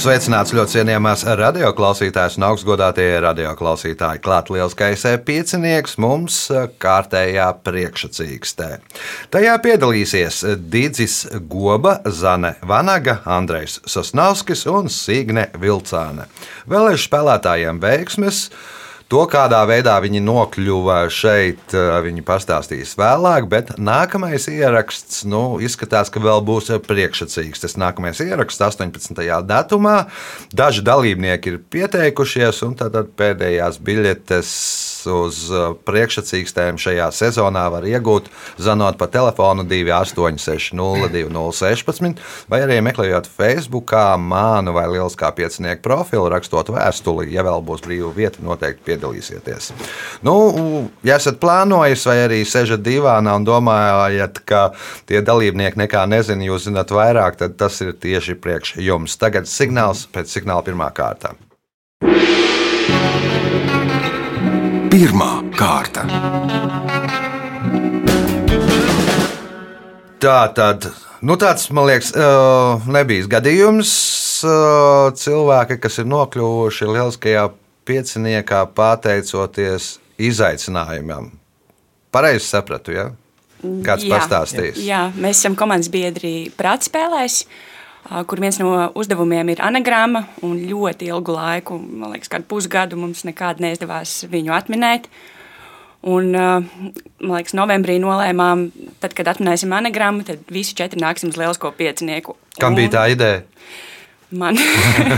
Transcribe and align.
Sveicināts 0.00 0.54
ļoti 0.56 0.78
cienījamās 0.78 1.26
radioklausītājas 1.36 2.38
un 2.38 2.46
augstgadātie 2.48 3.18
radioklausītāji. 3.20 4.22
Klāt 4.24 4.48
lielskais 4.48 5.04
piecinieks 5.26 5.98
mums 6.00 6.38
kārtējā 6.80 7.50
priekšsacīkstē. 7.66 8.70
Tajā 9.34 9.58
piedalīsies 9.60 10.40
Digis 10.72 11.18
Goba, 11.52 11.98
Zane 12.08 12.54
Vanaga, 12.64 13.18
Andrejs 13.28 13.82
Sasnauskis 13.84 14.64
un 14.72 14.88
Signe 14.88 15.50
Vilcāne. 15.60 16.30
Vēlēšu 16.72 17.10
spēlētājiem 17.10 17.84
veiksmes! 17.84 18.46
To, 19.10 19.24
kādā 19.26 19.58
veidā 19.66 19.96
viņi 20.04 20.20
nokļuva 20.22 21.00
šeit, 21.10 21.72
viņi 21.74 22.22
pastāstīs 22.22 22.92
vēlāk, 22.94 23.48
bet 23.50 23.72
nākamais 23.74 24.46
ieraksts 24.52 25.24
nu, 25.26 25.58
izskatās, 25.58 26.12
ka 26.14 26.22
vēl 26.22 26.44
būs 26.46 26.70
priekšsacīgs. 26.86 27.64
Tas 27.64 27.74
nākamais 27.80 28.22
ieraksts 28.22 28.62
18. 28.68 29.18
datumā. 29.50 29.96
Daži 30.54 30.86
dalībnieki 30.86 31.56
ir 31.56 31.58
pieteikušies, 31.74 32.62
un 32.68 32.78
tad 32.78 33.00
pēdējās 33.18 33.82
biļetes 33.82 34.54
uz 35.08 35.50
priekšsacīkstēm 35.86 36.76
šajā 36.80 37.10
sezonā 37.14 37.70
var 37.72 37.84
iegūt 37.88 38.28
zvanot 38.60 38.98
pa 39.00 39.06
telefonu 39.10 39.64
28602016 39.70 42.18
vai 42.50 42.60
arī 42.64 42.80
meklējot 42.84 43.26
Facebook, 43.30 43.90
mānu 44.20 44.72
vai 44.76 44.86
lieliskā 44.90 45.28
piecinieku 45.36 45.82
profilu, 45.84 46.28
rakstot 46.32 46.66
vēstuli, 46.74 47.32
ja 47.34 47.42
vēl 47.46 47.60
būs 47.66 47.80
brīva 47.84 48.10
vieta, 48.16 48.38
noteikti 48.44 48.86
piedalīsieties. 48.90 49.64
Nu, 50.26 50.34
ja 51.06 51.14
esat 51.20 51.36
plānojis 51.42 52.06
vai 52.08 52.18
arī 52.26 52.40
sežat 52.48 52.80
divānā 52.84 53.30
un 53.38 53.44
domājat, 53.48 54.34
ka 54.48 54.60
tie 55.10 55.18
dalībnieki 55.24 55.76
nekā 55.84 56.02
nezina, 56.10 56.42
jūs 56.48 56.62
zinat 56.68 56.88
vairāk, 56.94 57.32
tad 57.40 57.50
tas 57.60 57.74
ir 57.84 57.90
tieši 58.00 58.34
priekš 58.40 58.68
jums. 58.82 59.12
Tagad 59.20 59.44
signāls 59.50 60.00
pēc 60.12 60.26
signāla 60.38 60.62
pirmā 60.66 60.88
kārta. 60.96 61.30
Pirmā 64.90 65.28
kārta. 65.54 66.02
Tā 70.20 70.38
tad, 70.56 70.88
nu 71.22 71.36
tāds, 71.38 71.68
man 71.70 71.86
liekas, 71.86 72.10
nebija 72.90 73.28
gadījums. 73.36 73.92
Cilvēki, 75.22 75.78
kas 75.78 76.00
ir 76.02 76.10
nokļuvuši 76.10 76.90
lieliskajā 76.90 77.46
pieciniekā, 77.86 78.64
pateicoties 78.74 79.92
izaicinājumam. 80.18 81.30
Pareizi 82.10 82.48
sapratu, 82.48 82.96
ja? 82.96 83.10
Kāds 83.60 84.08
Jā. 84.08 84.16
pastāstīs? 84.16 84.80
Jā, 84.82 85.04
mēs 85.14 85.38
esam 85.38 85.54
komandas 85.60 85.92
biedri 85.92 86.48
prātspēlēs, 86.58 87.44
ā, 87.44 87.69
kur 88.26 88.40
viens 88.42 88.58
no 88.60 88.70
uzdevumiem 88.98 89.52
ir 89.52 89.62
anagramma. 89.64 90.24
un 90.46 90.56
Ļoti 90.70 91.10
ilgu 91.10 91.36
laiku, 91.36 91.78
man 91.78 92.14
liekas, 92.14 92.30
kādu 92.32 92.48
pusgadu 92.50 92.98
mums 93.00 93.24
nekādi 93.28 93.66
neizdevās 93.66 94.22
viņu 94.30 94.54
atminēt. 94.56 95.10
Un, 96.10 96.32
man 96.32 97.34
liekas, 97.36 97.52
novembrī 97.52 97.98
nolēmām, 98.00 98.70
tad, 99.02 99.12
kad 99.16 99.28
atminēsim 99.34 99.72
anagrammu, 99.76 100.24
tad 100.24 100.48
visi 100.48 100.72
četri 100.78 101.02
nāksim 101.02 101.28
uz 101.28 101.36
lielisko 101.36 101.74
piecinieku. 101.76 102.38
Kam 102.60 102.78
bija 102.78 102.94
tā 102.96 103.04
ideja? 103.12 103.42
Man. 104.30 104.54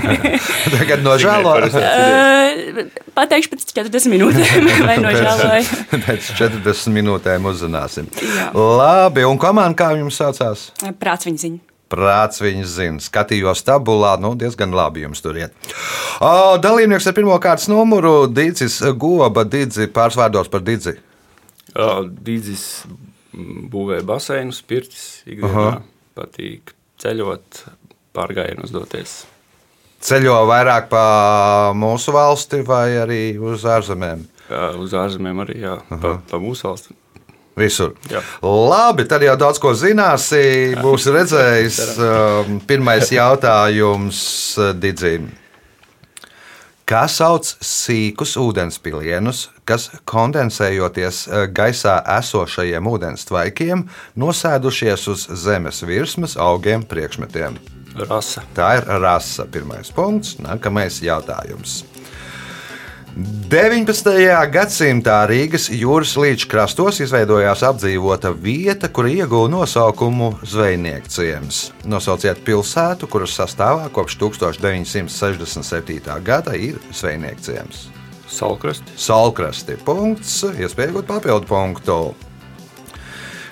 Tagad 0.74 1.02
nožēlo. 1.04 1.52
Ā, 1.68 2.86
Pateikšu 3.12 3.52
pēc 3.52 3.66
40 3.68 4.08
minūtēm, 4.08 4.68
vai 4.88 4.96
nožēloju. 5.04 5.82
Pēc 5.92 6.30
40 6.40 6.94
minūtēm 6.96 7.48
uzzināsim. 7.50 8.08
Jā. 8.16 8.48
Labi, 8.56 9.26
un 9.28 9.36
komanda 9.40 9.76
kā 9.76 9.90
jums 10.00 10.16
saucās? 10.16 10.70
Prāts 10.98 11.28
viņa 11.28 11.44
ziņa. 11.44 11.71
Prāts 11.92 12.40
viņas 12.40 12.74
zina. 12.78 13.02
Skatījos 13.04 13.64
tabulā, 13.66 14.14
nu 14.20 14.32
diezgan 14.38 14.72
labi 14.72 15.04
jums 15.04 15.20
tur 15.24 15.36
iet. 15.36 15.52
O, 16.24 16.56
dalībnieks 16.62 17.08
ar 17.10 17.16
pirmā 17.16 17.36
kārtas 17.42 17.68
numuru- 17.68 18.26
Dīcis 18.38 18.80
Goba, 18.96 19.44
Dīdzi 19.44 19.90
pārsvārdos 19.92 20.48
par 20.52 20.64
Dīdzi. 20.64 20.96
Dīdzis 21.72 22.64
būvē 23.72 24.00
baseinus, 24.08 24.62
pirtis, 24.64 25.04
Aha. 25.24 25.34
ikdienā 25.34 25.82
patīk 26.16 26.74
ceļot, 27.02 27.62
pārgājienos 28.16 28.72
doties. 28.72 29.22
Ceļo 30.02 30.40
vairāk 30.48 30.88
pa 30.90 31.04
mūsu 31.78 32.12
valsti 32.14 32.62
vai 32.66 32.88
arī 33.04 33.22
uz 33.38 33.62
ārzemēm? 33.68 34.24
Uz 34.82 34.96
ārzemēm 34.98 35.44
arī, 35.44 35.60
jā, 35.62 35.76
pa, 35.88 36.16
pa 36.28 36.40
mūsu 36.42 36.66
valsti. 36.66 36.96
Visur. 37.58 37.92
Jā. 38.08 38.22
Labi, 38.42 39.04
tad 39.08 39.24
jau 39.26 39.34
daudz 39.36 39.60
ko 39.60 39.74
zināsi. 39.76 40.72
Būs 40.80 41.04
redzējis. 41.12 41.78
um, 42.00 42.58
Pirmais 42.68 43.12
jautājums 43.12 44.22
uh, 44.56 44.72
Digim. 44.72 45.28
Kā 46.88 47.04
sauc 47.08 47.46
sīkus 47.64 48.34
ūdenspilienus, 48.40 49.46
kas 49.68 49.90
kondensējoties 50.08 51.20
uh, 51.28 51.44
gaisā 51.52 52.00
esošajiem 52.18 52.88
ūdens 52.90 53.28
tvaikiem, 53.28 53.86
nosēdušies 54.18 55.06
uz 55.12 55.28
zemes 55.44 55.84
virsmas 55.86 56.36
augiem 56.40 56.82
priekšmetiem? 56.88 57.60
Rasa. 58.08 58.42
Tā 58.56 58.78
ir 58.80 58.88
rasa. 59.04 59.44
Pirmais 59.44 59.92
punkts. 59.92 60.38
Nākamais 60.40 61.02
jautājums. 61.04 61.82
19. 63.12 64.06
gadsimtā 64.48 65.18
Rīgas 65.28 65.66
jūras 65.68 66.14
līča 66.16 66.46
krastos 66.48 67.02
izveidojās 67.04 67.60
apdzīvota 67.68 68.30
vieta, 68.32 68.88
kur 68.88 69.04
ieguva 69.10 69.50
nosaukumu 69.52 70.30
Zvejnieks 70.48 71.18
ciems. 71.18 71.60
Nosauciet 71.84 72.40
pilsētu, 72.46 73.10
kuras 73.12 73.36
sastāvā 73.36 73.90
kopš 73.92 74.16
1967. 74.22 76.16
gada 76.24 76.56
ir 76.56 76.80
Zvejnieks 76.88 77.50
ciems. 77.50 77.86
Salkrasti. 78.32 78.96
Salkrasti. 78.96 79.76
Punkts, 79.84 80.40
iespējot 80.56 81.04
papildu 81.12 81.52
punktu. 81.52 82.00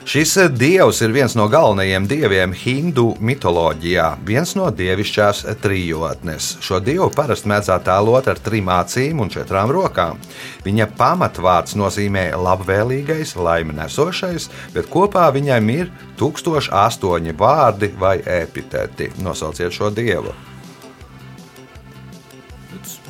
Šis 0.04 0.32
dievs 0.56 1.02
ir 1.04 1.12
viens 1.12 1.34
no 1.36 1.44
galvenajiem 1.52 2.06
dieviem 2.08 2.54
hindu 2.56 3.10
mitoloģijā, 3.20 4.06
viens 4.24 4.54
no 4.56 4.70
dievišķās 4.72 5.42
trijotnes. 5.60 6.54
Šo 6.64 6.80
dievu 6.80 7.10
parasti 7.12 7.50
mēdz 7.52 7.68
attēlot 7.76 8.30
ar 8.32 8.40
trim 8.40 8.70
acīm 8.72 9.20
un 9.20 9.28
četrām 9.32 9.68
rokām. 9.76 10.16
Viņa 10.64 10.88
pamatvārds 10.96 11.76
nozīmē 11.76 12.30
labvēlīgais, 12.32 13.36
laimi 13.36 13.76
nesošais, 13.76 14.48
bet 14.72 14.88
kopā 14.88 15.28
viņam 15.36 15.68
ir 15.76 15.92
1008 16.20 17.36
vārdi 17.36 17.92
vai 18.00 18.16
epiteti. 18.24 19.12
Nosauciet 19.20 19.76
šo 19.76 19.92
dievu. 19.92 20.32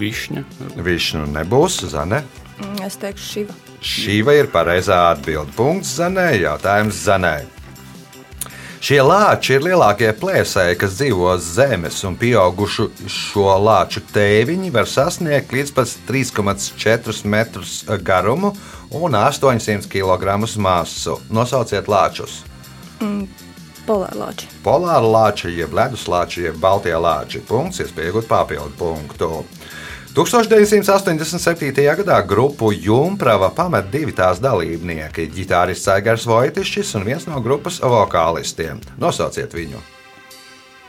Višņa. 0.00 0.45
Višnu 0.81 1.27
nebūs, 1.29 1.83
Zane. 1.93 2.25
Mm, 2.59 2.87
Es 2.89 2.97
teikšu, 2.99 3.27
šiva. 3.33 3.69
Šī 3.81 4.21
vai 4.27 4.37
ir 4.43 4.51
pareizā 4.53 5.07
atbilde. 5.15 5.55
Punkts 5.57 5.95
Zanē, 5.97 6.35
jautājums 6.37 7.01
Zanē. 7.07 7.39
Šie 8.81 8.97
lāči 9.05 9.59
ir 9.59 9.65
lielākie 9.65 10.09
plēsēji, 10.17 10.77
kas 10.81 10.95
dzīvo 10.97 11.35
zemes, 11.45 11.99
un 12.09 12.15
pieaugušu 12.17 12.87
šo 13.13 13.51
lāču 13.61 14.01
tēviņi 14.13 14.71
var 14.73 14.89
sasniegt 14.89 15.53
līdz 15.53 15.73
pat 15.77 15.93
3,4 16.09 17.29
metrus 17.29 17.75
garumu 18.05 18.55
un 18.97 19.19
800 19.21 19.85
kg 19.85 20.38
masu. 20.56 21.19
Nosauciet 21.29 21.93
lāčus. 21.93 22.41
Polārlāči. 23.85 24.49
Polāra 24.65 25.05
lāča, 25.05 25.53
jeb 25.53 25.76
ledus 25.76 26.06
lāča, 26.09 26.47
jeb 26.49 26.56
baltie 26.61 26.97
lāči. 26.97 27.41
Punkts, 27.44 27.81
iespējot 27.85 28.29
papildu 28.29 28.73
punktu. 28.81 29.31
1987. 30.15 31.71
gadā 32.01 32.17
grupu 32.27 32.73
Junkrava 32.75 33.53
pamet 33.55 33.93
divi 33.93 34.11
tās 34.12 34.41
dalībnieki- 34.43 35.29
ģitārists 35.37 35.87
Aigars 35.93 36.27
Vojtišķis 36.27 36.97
un 36.99 37.05
viens 37.05 37.27
no 37.31 37.39
grupas 37.41 37.79
vokālistiem. 37.79 38.81
Nosauciet 38.99 39.55
viņu. 39.55 39.79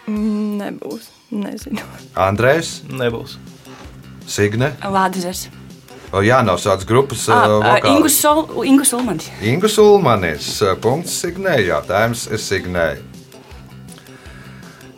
Mm, 0.08 0.58
Nebūs. 0.58 1.12
Nezinu. 1.32 1.86
Andrejs, 2.16 2.82
Nebūs. 2.90 3.38
Signe, 4.26 4.74
Lādezers. 4.82 5.48
O, 6.12 6.20
jānosauc 6.26 6.84
grupas 6.86 7.28
vokālists. 7.28 8.26
Ingus, 8.66 8.94
Ulmans. 8.94 9.30
Ingus 9.42 9.78
Ulmanis. 9.78 10.64
Punkts 10.82 11.22
Signē. 11.22 11.60
Jautājums 11.68 12.28
Signē. 12.42 13.11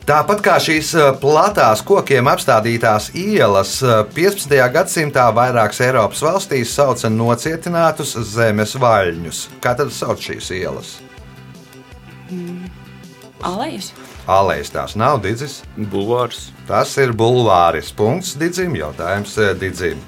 Tāpat 0.03 0.41
kā 0.43 0.57
šīs 0.59 0.89
eh, 0.99 1.05
platās 1.15 1.79
kokiem 1.87 2.27
apstādītās 2.27 3.05
ielas, 3.15 3.77
eh, 3.87 4.01
15. 4.11 4.57
gadsimtā 4.73 5.29
vairākas 5.31 5.79
Eiropas 5.85 6.19
valstīs 6.25 6.73
sauca 6.75 7.07
nocietinātus 7.07 8.11
zemes 8.33 8.75
vaļņus. 8.75 9.39
Kā 9.63 9.71
tad 9.79 9.95
sauc 9.95 10.19
šīs 10.19 10.51
ielas? 10.59 10.97
Alejas. 13.47 13.93
Alejas 14.27 14.75
tās 14.75 14.97
nav 14.99 15.21
Digis. 15.23 15.61
Bulvārs. 15.79 16.49
Tas 16.67 16.91
ir 16.99 17.15
bulvāris. 17.15 17.95
Punkts 17.95 18.35
Digim. 18.35 18.75
Jautājums 18.75 19.37
eh, 19.39 19.55
Digim. 19.55 20.03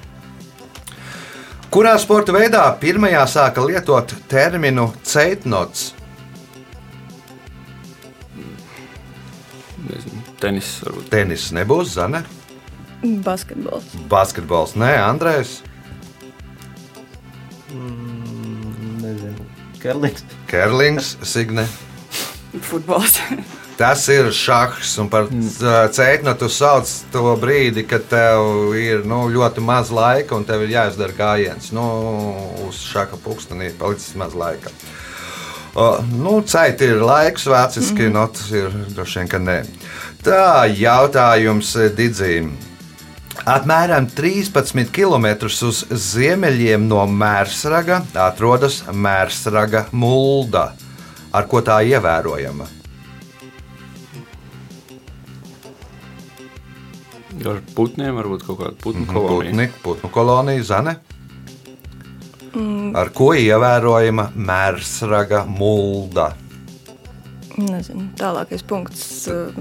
Kurā 1.72 1.96
sporta 1.96 2.36
veidā 2.36 2.68
pirmajā 2.80 3.24
sāka 3.32 3.64
lietot 3.64 4.12
terminu 4.28 4.90
ceitnots? 5.08 5.95
Tenis 10.46 10.76
varbūt. 10.84 11.08
Tenis 11.12 11.48
nebūs, 11.56 11.94
Zane. 11.96 12.22
Basketbols. 13.26 13.90
Basketbols, 14.10 14.76
nē, 14.78 14.92
Andrēs. 15.02 15.58
Nezinu. 19.02 19.46
Kerlings. 19.82 20.24
Kerlings, 20.50 21.14
Signe. 21.26 21.66
Futbols. 22.66 23.20
Tas 23.76 24.06
ir 24.08 24.30
šachs, 24.32 24.94
un 25.02 25.10
par 25.12 25.26
ceitnotu 25.92 26.48
sauc 26.48 26.88
to 27.12 27.34
brīdi, 27.36 27.84
kad 27.84 28.06
tev 28.08 28.72
ir 28.80 29.04
nu, 29.04 29.26
ļoti 29.28 29.60
maz 29.60 29.90
laika 29.92 30.38
un 30.38 30.46
tev 30.48 30.64
ir 30.64 30.72
jāizdara 30.78 31.12
gājiens. 31.18 31.68
Nu, 31.76 31.84
uz 32.64 32.80
šāda 32.88 33.20
pulkstenī 33.20 33.68
ir 33.68 33.76
palicis 33.76 34.16
maz 34.16 34.32
laika. 34.38 34.72
Uh, 35.76 35.98
nu, 36.08 36.38
Ceļš 36.40 36.86
ir 36.86 37.02
laiks, 37.04 37.44
vāciski, 37.52 38.06
mm. 38.06 38.14
notis 38.14 38.48
ir 38.56 38.72
droši 38.96 39.18
vien, 39.20 39.28
ka 39.28 39.42
nē. 39.44 39.58
Tā 40.26 40.66
jautājums 40.74 41.68
Digim. 41.94 42.48
Apmēram 43.46 44.08
13 44.10 44.88
km 44.90 45.28
uz 45.46 45.84
ziemeļiem 45.86 46.88
no 46.90 47.04
Mērsraga 47.06 48.00
atrodas 48.18 48.80
Mērsraga 48.90 49.84
mulda. 49.94 50.72
Ar 51.30 51.46
ko 51.46 51.60
tā 51.62 51.76
ievērojama? 51.92 52.66
Ar 57.46 57.60
putniem 57.76 58.18
varbūt 58.18 58.42
kaut 58.48 58.58
kāda 58.64 58.74
putnu 58.82 59.06
kolonija. 59.12 59.52
Putni, 59.52 59.68
putnu 59.84 60.10
kolonija, 60.10 60.64
Zane. 60.72 60.96
Ar 62.98 63.14
ko 63.14 63.30
ievērojama 63.38 64.32
Mērsraga 64.34 65.44
mulda? 65.46 66.32
Nezinu, 67.56 68.10
tālākais 68.20 68.64
punkts 68.68 69.04
uh, 69.32 69.52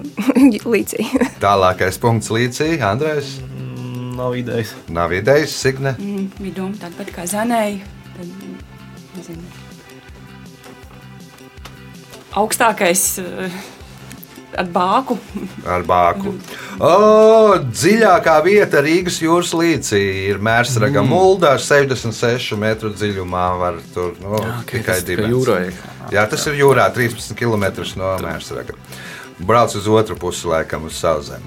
līdzi. 0.68 1.06
Tālākais 1.46 2.00
punkts 2.04 2.32
līdzi, 2.34 2.76
Andrēs. 2.84 3.38
Nav 4.16 4.36
idejas. 4.40 4.72
Nav 4.96 5.12
idejas, 5.16 5.52
Signe. 5.60 5.96
Mm, 6.00 6.30
Bija 6.40 6.58
doma 6.62 6.80
tāda 6.80 6.96
pati 7.00 7.16
kā 7.16 7.26
Zanēja. 7.28 7.84
Tad, 8.16 8.36
nezinu. 9.16 9.48
Augstākais 12.36 13.04
uh, 13.24 13.60
ar 14.58 14.70
bāku. 14.72 15.18
Ar 15.68 15.84
bāku. 15.88 16.36
O, 16.80 16.92
dziļākā 17.66 18.36
vieta 18.46 18.84
Rīgas 18.86 19.20
jūras 19.24 19.54
līcī 19.56 20.02
ir 20.32 20.40
Mērsraga 20.44 21.02
mm. 21.02 21.12
mulda 21.12 21.56
ar 21.56 21.64
66 21.64 22.56
metru 22.60 22.94
dziļumā. 22.96 23.48
Var 23.62 23.82
tur 23.96 24.16
nu, 24.22 24.38
okay, 24.38 24.80
tikai 24.80 25.02
divi. 25.08 25.30
Jā, 26.14 26.26
tas 26.30 26.48
ir 26.50 26.60
jūrā 26.62 26.88
13 26.96 27.36
km 27.38 27.68
no 28.00 28.16
Mērsraga. 28.24 28.78
Brauc 29.36 29.76
uz 29.76 29.88
otru 29.92 30.16
pusi, 30.16 30.48
laikam, 30.48 30.88
uz 30.88 30.96
sauszemi. 31.02 31.44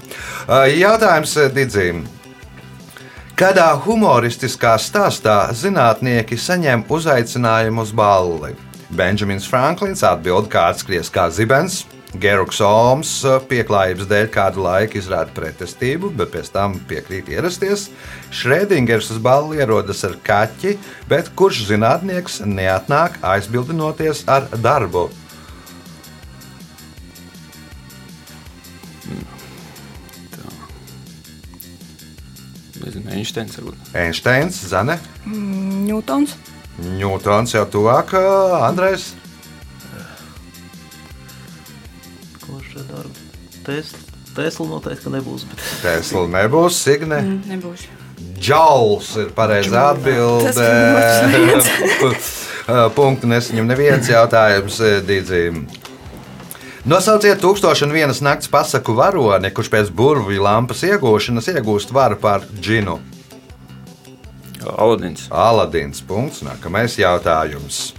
Jautājums 0.77 1.33
Digim. 1.55 2.05
Kādā 3.39 3.69
humoristiskā 3.85 4.73
stāstā 4.83 5.45
zinātnieki 5.55 6.35
saņem 6.35 6.83
uzaicinājumu 6.91 7.85
uz 7.87 7.93
balli? 7.95 8.51
Benjamins 8.91 9.47
Franklins 9.47 10.03
atbild, 10.03 10.49
kā 10.51 10.65
atskries 10.73 11.07
kā 11.13 11.29
zibens. 11.31 11.85
Geruks 12.17 12.57
Oms 12.65 13.11
pieklājības 13.51 14.07
dēļ 14.09 14.29
kādu 14.33 14.63
laiku 14.65 14.97
izrāda 14.97 15.29
pretestību, 15.35 16.09
bet 16.17 16.31
pēc 16.33 16.49
tam 16.55 16.79
piekrīt 16.89 17.29
ierasties. 17.29 17.91
Šrēdingers 18.33 19.11
uz 19.13 19.19
balli 19.21 19.61
ierodas 19.61 20.01
ar 20.07 20.15
kaķi, 20.25 20.73
bet 21.11 21.29
kurš 21.37 21.67
zinātnieks 21.69 22.41
neatnāk 22.49 23.19
aizbildinoties 23.21 24.23
ar 24.25 24.49
darbu? 24.57 25.05
Nezinu, 32.79 33.05
Einsteins 33.13 33.57
varbūt. 33.59 33.89
Einsteins, 33.93 34.63
Zane, 34.71 34.97
Ņūtons. 35.29 36.37
Ņūtons 36.97 37.53
jau 37.53 37.67
tuvāk, 37.69 38.17
Andrēs. 38.65 39.11
Tesla. 43.69 44.03
Tesla 44.35 44.67
noteikti 44.69 45.05
ka 45.05 45.13
nebūs. 45.13 45.45
Bet... 45.49 45.65
Tesla 45.83 46.25
nebūs, 46.35 46.77
Signe. 46.83 47.21
Mm, 47.21 47.41
Nebūs. 47.53 47.87
Džauls 48.39 49.13
ir 49.19 49.29
pareizā 49.35 49.91
ir 49.99 50.01
Punktu 52.95 53.27
nesaņem 53.27 53.67
neviens 53.67 54.09
jautājums 54.11 54.77
Dīdzīm. 55.07 55.63
Nosauciet 56.89 57.41
1001 57.43 58.21
nakts 58.23 58.47
pasaku 58.51 58.95
varoni, 58.95 59.51
kurš 59.51 59.69
pēc 59.73 59.89
burvju 59.93 60.41
lampas 60.45 60.83
iegūšanas 60.87 61.49
iegūst 61.53 61.91
varu 61.95 62.19
pār 62.21 62.45
džinu. 62.61 62.99
Aladins. 64.77 65.27
Aladins. 65.31 66.01
Punkts. 66.05 66.43
Nākamais 66.45 66.95
jautājums. 66.99 67.89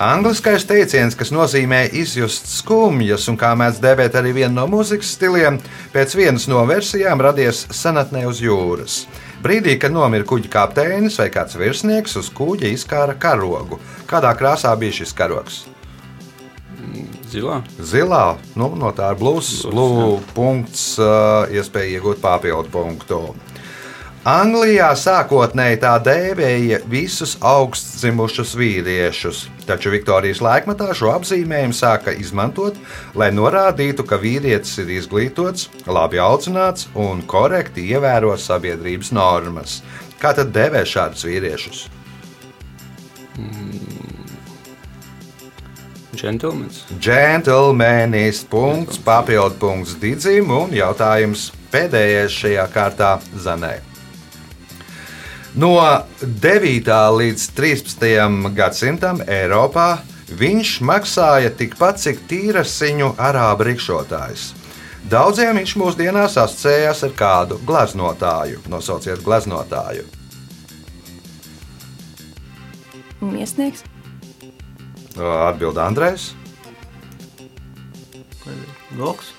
Angliskais 0.00 0.62
teiciens, 0.64 1.12
kas 1.12 1.28
nozīmē 1.28 1.82
izjust 2.00 2.46
skumjas, 2.48 3.26
un 3.28 3.36
kā 3.36 3.50
mēdz 3.52 3.82
dēvēt 3.84 4.14
arī 4.16 4.30
vienu 4.38 4.54
no 4.56 4.62
mūzikas 4.72 5.10
stiliem, 5.12 5.58
pēc 5.92 6.14
vienas 6.16 6.46
no 6.48 6.62
versijām 6.64 7.20
radies 7.20 7.66
senatnē 7.76 8.22
uz 8.30 8.40
jūras. 8.40 9.02
Brīdī, 9.44 9.74
kad 9.76 9.92
nomira 9.92 10.24
kuģa 10.24 10.48
kapteinis 10.54 11.20
vai 11.20 11.28
kāds 11.34 11.58
virsnieks, 11.60 12.16
uz 12.16 12.32
kuģa 12.32 12.72
izkāra 12.72 13.18
karogu. 13.20 13.76
Kādā 14.08 14.32
krāsā 14.40 14.72
bija 14.80 15.02
šis 15.02 15.12
karogs? 15.20 15.60
Zilā. 17.28 17.60
Zilā, 17.76 18.24
nu, 18.56 18.72
no 18.80 18.96
tā 18.96 19.12
ir 19.12 19.20
blūzs, 19.20 19.66
blūzs 19.68 20.32
punkts, 20.32 20.86
uh, 20.96 21.44
iespēja 21.52 21.98
iegūt 21.98 22.24
papildu 22.24 22.72
punktu. 22.72 23.20
Anglijā 24.20 24.90
sākotnēji 25.00 25.78
tā 25.80 25.94
dēvēja 26.04 26.82
visus 26.92 27.38
augstzimušus 27.40 28.50
vīriešus, 28.52 29.46
taču 29.64 29.94
Viktorijas 29.94 30.42
laikmatā 30.44 30.90
šo 30.92 31.14
apzīmējumu 31.14 31.72
sāka 31.72 32.12
izmantot, 32.12 32.76
lai 33.16 33.30
norādītu, 33.32 34.04
ka 34.04 34.20
vīrietis 34.20 34.76
ir 34.82 34.92
izglītots, 34.98 35.70
labi 35.88 36.20
audzināts 36.20 36.90
un 36.92 37.24
korekti 37.24 37.88
ievēro 37.94 38.36
sabiedrības 38.36 39.14
normas. 39.16 39.80
Kā 40.20 40.36
tad 40.36 40.52
dēvē 40.52 40.84
šādus 40.84 41.24
vīriešus? 41.24 41.86
Džentlmenis. 46.12 46.84
Džentlmenis 46.92 48.44
punkts, 48.52 49.00
papildu 49.00 49.56
punkts 49.56 49.96
Digim 49.96 50.52
un 50.52 50.76
jautājums 50.76 51.54
pēdējais 51.72 52.42
šajā 52.42 52.74
kārtā 52.74 53.16
Zanē. 53.32 53.78
No 55.54 55.74
9. 56.22 56.86
līdz 57.18 57.44
13. 57.56 58.54
gadsimtam 58.54 59.18
Eiropā 59.26 59.98
viņš 60.38 60.76
maksāja 60.86 61.50
tikpat, 61.50 61.98
cik 61.98 62.22
tīrasiņu 62.30 63.16
arābu 63.18 63.66
rikšotājs. 63.70 64.52
Daudziem 65.10 65.58
viņš 65.58 65.74
mūsdienās 65.80 66.36
asociējās 66.38 67.02
ar 67.08 67.14
kādu 67.18 67.58
gleznotāju. 67.66 68.62
Nosauciet 68.70 69.24
gleznotāju. 69.26 70.06
Miesnieks. 73.20 73.82
Atbild 75.18 75.76
Andrēs, 75.82 76.30
Goks. 78.96 79.34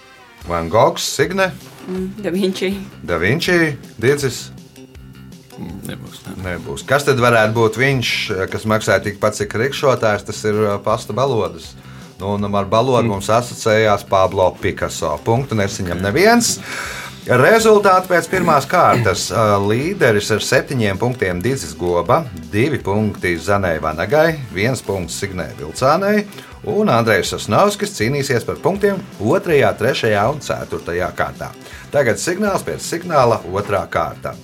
Van 0.47 0.69
Gogs, 0.69 1.05
Signe, 1.15 1.51
Da 2.21 2.29
Vinci. 2.29 2.75
Da 3.03 3.17
Vinci, 3.17 3.77
Dīdzis. 4.01 4.49
Nebūs. 5.61 6.23
Ne. 6.27 6.35
Nebūs. 6.45 6.85
Kas 6.87 7.05
tad 7.07 7.21
varētu 7.21 7.55
būt 7.57 7.79
viņš, 7.81 8.11
kas 8.51 8.67
maksāja 8.69 9.03
tikpat 9.05 9.37
cik 9.39 9.55
rikšotājs? 9.61 10.25
Tas 10.27 10.43
ir 10.49 10.61
pasta 10.85 11.15
balodas. 11.17 11.71
Nu, 12.21 12.35
un 12.37 12.45
ar 12.53 12.67
balodu 12.69 13.09
mums 13.09 13.29
asociējās 13.33 14.05
Pablo 14.09 14.51
Picasso. 14.61 15.15
Punktu 15.25 15.57
nesaņem 15.57 16.03
neviens. 16.03 16.57
Rezultāti 17.21 18.09
pēc 18.09 18.27
pirmās 18.31 18.65
kārtas. 18.69 19.27
Līderis 19.61 20.31
ar 20.33 20.41
septiņiem 20.41 20.97
punktiem 21.01 21.41
Dīzis 21.41 21.75
Goba, 21.77 22.23
divi 22.53 22.79
punkti 22.81 23.35
Zanai 23.37 23.75
Vanagai, 23.81 24.39
viens 24.53 24.81
punkts 24.85 25.19
Signē 25.21 25.51
Vilcānai 25.59 26.23
un 26.69 26.89
Andrejs 26.93 27.33
Sasnauskis 27.35 27.93
cīnīsies 27.97 28.45
par 28.45 28.57
punktiem 28.61 29.01
2, 29.19 29.39
3 29.45 30.11
un 30.29 30.41
4 30.41 31.13
kārtā. 31.17 31.51
Tagad 31.93 32.21
signāls 32.21 32.65
pēc 32.65 32.85
signāla 32.85 33.41
2. 33.45 33.85
kārta. 33.93 34.35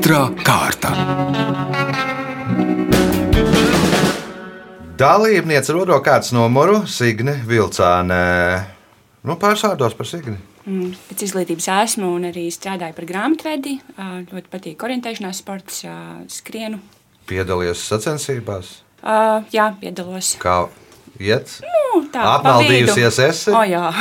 Otra 0.00 0.30
kārta. 0.40 0.90
Dalībniece 4.96 5.74
rodo 5.76 5.98
kāds 6.00 6.30
numuru 6.32 6.78
Signe 6.88 7.34
Vilcānē. 7.44 8.22
Nu, 9.28 9.36
pārsvārdos 9.36 9.92
par 9.98 10.08
Signi. 10.08 10.38
Mm, 10.64 10.94
Pēc 11.10 11.26
izglītības 11.26 11.68
esmu 11.74 12.14
un 12.16 12.24
arī 12.30 12.46
strādāju 12.48 12.96
par 12.96 13.08
grāmatvedi. 13.12 13.74
Ļoti 14.32 14.48
patīk 14.54 14.86
orientēšanās 14.88 15.42
sports, 15.44 15.82
skrienu. 16.32 16.80
Piedalījies 17.28 17.84
sacensībās, 17.92 18.78
Ā, 19.04 19.44
Jā, 19.52 19.68
piedalos. 19.84 20.32
kā 20.40 20.62
iet? 21.20 21.56
Nu, 21.64 22.02
tā, 22.12 22.24
Apmaldījusies 22.36 23.18
esi? 23.28 23.54
O, 23.54 23.64
jā. 23.68 23.88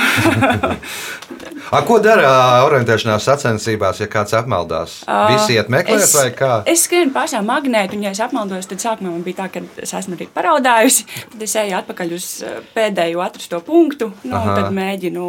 A, 1.70 1.84
ko 1.86 2.00
dara 2.02 2.30
orientēšanās 2.66 3.28
sacensībās, 3.28 4.00
ja 4.02 4.08
kāds 4.10 4.34
apmaldās? 4.38 4.96
Visi 5.30 5.58
iet 5.60 5.68
meklēt, 5.70 6.02
es, 6.08 6.16
vai 6.18 6.30
kā? 6.34 6.54
Es 6.70 6.88
skrienu 6.88 7.14
pašā 7.14 7.44
magnētu, 7.46 7.98
un, 7.98 8.08
ja 8.08 8.14
es 8.16 8.22
apmaldos, 8.26 8.66
tad 8.72 8.82
sākumā 8.82 9.12
man 9.12 9.22
bija 9.26 9.44
tā, 9.44 9.50
ka 9.54 9.62
es 9.84 9.94
esmu 10.00 10.18
arī 10.18 10.26
paraudājusi. 10.34 11.06
Tad 11.36 11.46
es 11.46 11.54
eju 11.62 11.78
atpakaļ 11.78 12.16
uz 12.18 12.30
pēdējo 12.74 13.22
atrasto 13.22 13.62
punktu, 13.68 14.10
nu, 14.24 14.34
Aha. 14.34 14.42
un 14.42 14.64
tad 14.64 14.74
mēģinu 14.80 15.28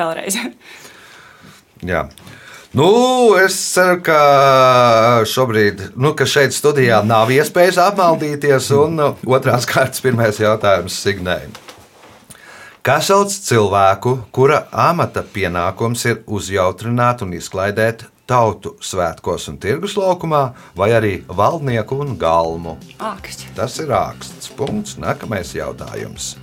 vēlreiz. 0.00 0.40
Jā. 1.86 2.08
Nu, 2.76 2.88
es 3.40 3.54
ceru, 3.72 3.96
ka 4.04 4.18
šobrīd, 5.24 5.86
nu, 5.96 6.12
ka 6.12 6.26
šeit 6.28 6.52
studijā 6.52 6.98
nav 7.06 7.32
iespējas 7.32 7.78
apmaldīties. 7.80 8.68
Un 8.76 9.00
uh, 9.00 9.22
otrās 9.24 9.64
kārtas, 9.68 10.02
pirmais 10.04 10.36
jautājums 10.36 10.98
Signēm. 11.00 11.54
Kā 12.84 12.98
sauc 13.04 13.32
cilvēku, 13.32 14.18
kura 14.36 14.66
amata 14.72 15.24
pienākums 15.24 16.04
ir 16.08 16.20
uzjautrināt 16.28 17.24
un 17.24 17.32
izklaidēt 17.36 18.04
tautu 18.28 18.74
svētkos 18.84 19.48
un 19.48 19.56
tirgus 19.60 19.96
laukumā, 19.96 20.42
vai 20.76 20.90
arī 20.96 21.14
valdnieku 21.24 22.02
un 22.04 22.14
galmu? 22.20 22.76
Āksts. 23.00 23.48
Tas 23.56 23.80
ir 23.80 23.88
raksts. 23.94 24.52
Punkts. 24.60 24.98
Nākamais 25.00 25.56
jautājums. 25.56 26.34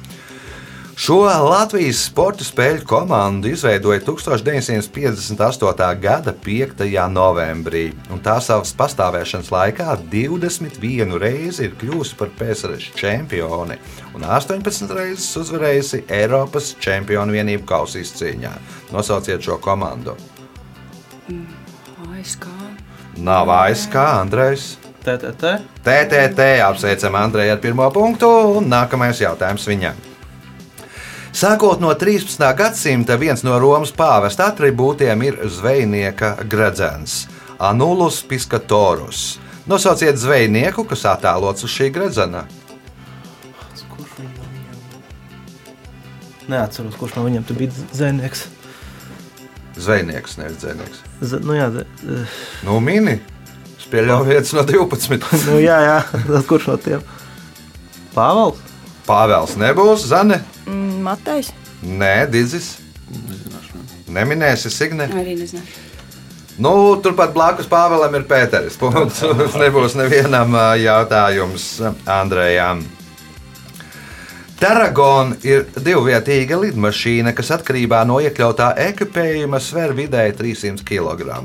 Šo 0.96 1.18
Latvijas 1.28 2.06
sporta 2.08 2.46
spēļu 2.48 2.86
komandu 2.88 3.50
izveidoja 3.52 4.00
1958. 4.08 5.90
gada 6.00 6.32
5. 6.46 6.86
novembrī, 7.12 7.90
un 8.16 8.22
tā 8.24 8.38
savas 8.40 8.72
pastāvēšanas 8.80 9.52
laikā 9.52 9.98
21 10.14 11.18
reizi 11.20 11.68
ir 11.68 11.76
kļuvusi 11.82 12.16
par 12.16 12.32
PSRS 12.40 12.96
čempioni 12.96 13.76
un 14.16 14.24
18 14.24 14.96
reizes 14.96 15.36
uzvarējusi 15.44 16.06
Eiropas 16.08 16.72
čempionu 16.80 17.36
vienību 17.36 17.68
kausa 17.68 18.00
izcīņā. 18.00 18.56
Nosauciet 18.96 19.44
šo 19.44 19.60
komandu. 19.60 20.16
ASK. 22.08 22.48
Nav 23.20 23.52
ASK, 23.52 24.00
Andrejs. 24.00 24.78
TTT. 25.04 25.58
TTT 25.84 26.52
apsveicam 26.66 27.20
Andreju 27.20 27.60
ar 27.60 27.60
pirmo 27.62 27.92
punktu, 27.94 28.32
un 28.58 28.72
nākamais 28.72 29.20
jautājums 29.22 29.68
viņam. 29.68 30.15
Sākot 31.36 31.82
no 31.84 31.90
13. 31.92 32.40
gadsimta, 32.56 33.18
viens 33.20 33.42
no 33.44 33.58
Romas 33.60 33.90
pāvesta 33.92 34.46
attribūtiem 34.54 35.20
ir 35.28 35.40
zvejnieka 35.52 36.30
gredzens, 36.48 37.26
Anulus 37.60 38.22
Piscatorus. 38.24 39.34
Nosauciet 39.68 40.16
zvejnieku, 40.16 40.86
kas 40.88 41.04
attēlots 41.12 41.66
uz 41.68 41.74
šī 41.74 41.90
gredzena. 41.92 42.46
Neatceros, 46.48 46.96
kurš 46.96 47.18
no 47.18 47.26
viņiem 47.26 47.48
bija 47.58 47.84
zvejnieks. 47.92 48.46
Zvejnieks, 49.76 50.38
nevis 50.40 50.62
dzēnieks. 50.62 51.02
Z, 51.20 51.42
nu, 51.44 51.58
jā, 51.58 51.68
z, 51.74 51.84
eh, 52.16 52.38
Nu, 52.64 52.78
mini. 52.80 53.18
Es 53.76 53.90
pieļauju 53.92 54.30
vietas 54.30 54.56
no 54.56 54.64
12. 54.64 55.20
nu, 55.50 55.60
jā, 55.60 55.82
jā. 55.84 56.00
Kurš 56.48 56.70
no 56.72 56.78
tiem? 56.80 57.04
Pāvils? 58.16 58.64
Pāvels 59.06 59.54
nebūs, 59.62 60.08
Zane. 60.10 60.40
Mm, 60.66 61.02
Matejs. 61.06 61.52
Nē, 61.86 62.26
Digis. 62.34 62.76
Nezināšu. 63.14 63.84
Neminēsi 64.16 64.72
Signe. 64.74 65.06
Arī 65.14 65.36
nezinu. 65.38 65.62
Nu, 66.58 66.72
turpat 67.04 67.34
blakus 67.36 67.68
Pāvēlam 67.70 68.16
ir 68.18 68.26
Pēteris. 68.30 68.80
Punkts. 68.80 69.22
Nebūs 69.62 69.98
nevienam 70.00 70.56
jautājums 70.80 71.68
Andrejam. 72.10 72.86
Tarragona 74.56 75.36
ir 75.44 75.66
divvietīga 75.84 76.56
lidmašīna, 76.62 77.34
kas 77.36 77.50
atkarībā 77.58 78.00
no 78.08 78.22
iekļautā 78.24 78.70
ekipējuma 78.86 79.60
sver 79.60 79.92
vidēji 79.98 80.32
300 80.40 80.86
kg. 80.88 81.36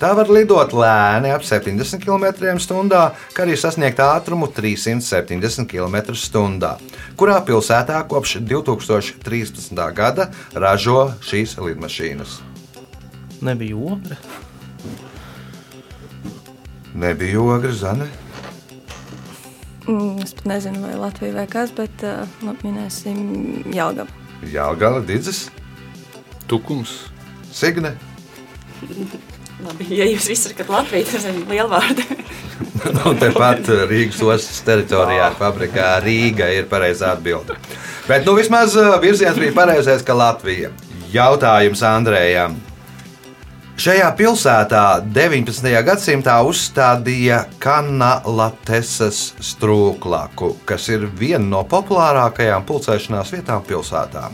Tā 0.00 0.10
var 0.18 0.32
lidot 0.34 0.74
lēni 0.74 1.30
ap 1.30 1.46
70 1.46 2.02
km/h, 2.02 3.04
kā 3.36 3.46
arī 3.46 3.54
sasniegt 3.54 4.02
ātrumu 4.02 4.50
370 4.50 5.70
km/h. 5.70 6.74
Kurā 7.14 7.38
pilsētā 7.46 8.02
kopš 8.10 8.40
2013. 8.42 9.82
gada 9.94 10.30
ražo 10.50 11.12
šīs 11.22 11.60
lidmašīnas? 11.62 12.40
Nebija 13.38 13.76
ogra. 13.78 14.18
Nebija 16.98 17.38
ogra 17.38 17.70
zane. 17.72 18.10
Mm, 19.88 20.22
Es 20.22 20.34
pat 20.36 20.48
nezinu, 20.50 20.82
vai 20.84 20.94
Latvija 21.00 21.34
vai 21.34 21.46
kas, 21.50 21.72
bet 21.76 22.04
nu, 22.44 22.52
minēsim 22.62 23.22
Jālgavu. 23.72 24.12
Jāgala, 24.52 25.00
Digis, 25.06 25.46
Tukums. 26.48 27.08
Signe. 27.52 27.94
Labi, 29.64 29.88
ja 29.90 30.06
jūs 30.06 30.28
visi 30.30 30.52
sakat 30.52 30.68
Latviju, 30.70 31.06
tad 31.08 31.24
ir 31.32 31.40
liela 31.50 31.70
vārda. 31.78 32.04
Nu, 32.88 33.12
Tepat 33.18 33.66
Rīgas 33.90 34.18
ostas 34.22 34.60
teritorijā, 34.66 35.28
fabrikā 35.38 35.96
Rīga 36.02 36.46
ir 36.54 36.66
pareizā 36.70 37.12
atbilde. 37.14 37.54
Bet 38.06 38.26
nu, 38.26 38.34
vismaz 38.38 38.74
virziens 39.02 39.38
bija 39.38 39.54
pareizais, 39.54 40.02
ka 40.06 40.14
Latvija. 40.16 40.70
Jautājums 41.12 41.82
Andrējam. 41.86 42.56
Šajā 43.78 44.08
pilsētā 44.18 44.84
19. 45.14 45.68
gadsimtā 45.86 46.32
uzstādīja 46.42 47.44
Kanālatesas 47.62 49.20
strūklaku, 49.38 50.48
kas 50.66 50.88
ir 50.90 51.04
viena 51.20 51.44
no 51.46 51.60
populārākajām 51.62 52.64
pulcēšanās 52.66 53.30
vietām 53.36 53.62
pilsētā. 53.68 54.24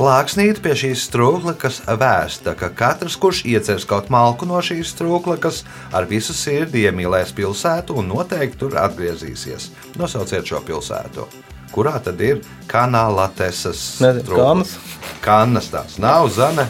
Plāksnīte 0.00 0.62
pie 0.64 0.72
šīs 0.80 1.02
strūklakas 1.10 1.82
vēsta, 2.00 2.54
ka 2.56 2.70
katrs, 2.72 3.18
kurš 3.20 3.42
iecers 3.52 3.84
kaut 3.84 4.08
malku 4.08 4.48
no 4.48 4.62
šīs 4.64 4.94
strūklakas, 4.94 5.58
ar 5.92 6.08
visu 6.08 6.32
sirdi 6.32 6.86
iemīlēs 6.88 7.34
pilsētu 7.36 7.98
un 8.00 8.08
noteikti 8.14 8.62
tur 8.62 8.78
atgriezīsies. 8.80 9.66
Nosauciet 10.00 10.48
šo 10.48 10.62
pilsētu. 10.64 11.26
Kurā 11.74 11.98
tad 12.00 12.24
ir 12.24 12.40
Kanālatesas 12.70 14.00
Nezinu, 14.00 14.40
Kanas? 14.40 14.72
Kanas 15.20 15.68
tās 15.68 16.00
nav 16.00 16.30
zane. 16.32 16.64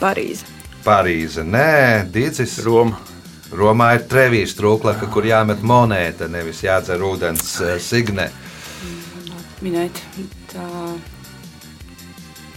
Parīze. 0.00 0.46
Parīze, 0.84 1.44
nē, 1.44 2.06
Dīdzis. 2.12 2.60
Roma. 2.66 2.98
Romā 3.56 3.92
ir 3.94 4.08
trevijas 4.10 4.56
trūklaka, 4.58 5.06
kur 5.14 5.26
jāmet 5.26 5.60
monēta, 5.62 6.26
nevis 6.28 6.64
jādzer 6.66 7.02
ūdens 7.06 7.52
eh, 7.62 7.76
signē. 7.78 8.26
Minēt, 9.62 10.02
tā 10.50 10.66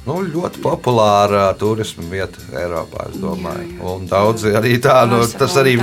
Nu, 0.09 0.15
ļoti 0.25 0.61
populāra 0.63 1.49
turisma 1.59 2.05
vieta 2.09 2.41
Eiropā, 2.57 3.09
es 3.11 3.19
domāju. 3.21 3.75
Un 3.91 4.07
daudzi 4.09 4.55
arī 4.57 4.77
tā, 4.81 5.03
nu, 5.09 5.19
tas 5.37 5.57
arī. 5.59 5.75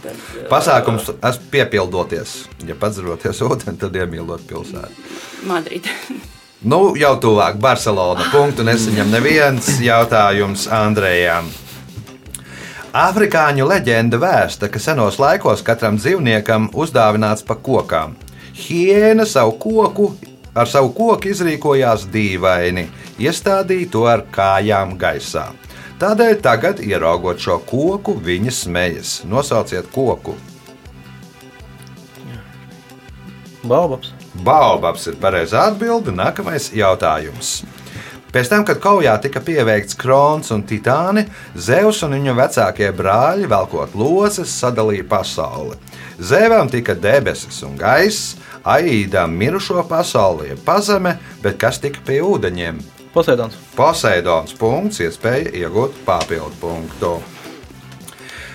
Tad, 0.00 0.24
pasākums 0.50 1.12
esmu 1.12 1.52
piepildoties. 1.52 2.34
Ja 2.66 2.74
padzeroties 2.80 3.44
ūdeni, 3.46 3.78
tad 3.78 4.00
iemīlot 4.00 4.46
pilsētu. 4.50 5.08
Madrida. 5.50 5.94
Nu, 6.60 6.92
jau 6.96 7.14
tuvāk 7.16 7.56
Barcelona. 7.56 8.26
Punktu 8.28 8.64
nesaņem 8.68 9.08
neviens 9.08 9.78
jautājums 9.80 10.66
Andrejam. 10.68 11.48
Afrikāņu 12.92 13.64
leģenda 13.70 14.18
vēsta, 14.20 14.68
ka 14.68 14.82
senos 14.82 15.16
laikos 15.22 15.62
katram 15.64 15.96
dzīvniekam 15.96 16.68
uzdāvināts 16.76 17.46
pa 17.48 17.56
kokām. 17.56 18.12
Hiena 18.52 19.24
savu 19.24 19.56
koku 19.62 20.10
ar 20.52 20.68
savu 20.68 20.92
koku 20.92 21.30
izrīkojās 21.32 22.04
dīvaini, 22.12 22.88
iestādīja 23.22 23.90
to 23.94 24.04
ar 24.10 24.26
kājām 24.34 24.96
gaisā. 25.00 25.48
Tādēļ 26.00 26.38
tagad, 26.44 26.84
ieraugot 26.84 27.40
šo 27.40 27.56
koku, 27.64 28.18
viņa 28.20 28.52
smejas. 28.52 29.18
Nosauciet 29.24 29.88
koku. 29.94 30.36
Baobabs. 33.64 34.19
Baobabs 34.34 35.08
ir 35.10 35.18
pareizā 35.20 35.66
atbilde. 35.70 36.14
Nākamais 36.14 36.70
jautājums. 36.76 37.60
Pēc 38.30 38.46
tam, 38.46 38.62
kad 38.62 38.78
kaujā 38.78 39.16
tika 39.18 39.40
pieveikts 39.42 39.96
Krons 39.98 40.52
un 40.54 40.62
Titāni, 40.62 41.24
Zeus 41.58 41.98
un 42.06 42.14
viņa 42.14 42.36
vecākie 42.38 42.92
brāļi, 42.94 43.48
velkot 43.50 43.96
loces, 43.98 44.52
sadalīja 44.54 45.08
pasauli. 45.10 45.74
Zēvam 46.22 46.70
tika 46.70 46.94
debesis 46.94 47.58
un 47.66 47.74
gaiss, 47.80 48.36
Aīdam 48.60 49.34
mirušo 49.40 49.82
pasauli, 49.88 50.52
pazeme, 50.64 51.16
bet 51.42 51.56
kas 51.58 51.80
tika 51.80 52.02
pie 52.06 52.20
ūdeņiem? 52.22 52.78
Poseidons. 53.10 53.56
Poseidons 53.74 54.54
punkts, 54.54 55.00
iespēja 55.02 55.50
iegūt 55.64 56.04
papildu 56.06 56.54
punktu. 56.60 57.16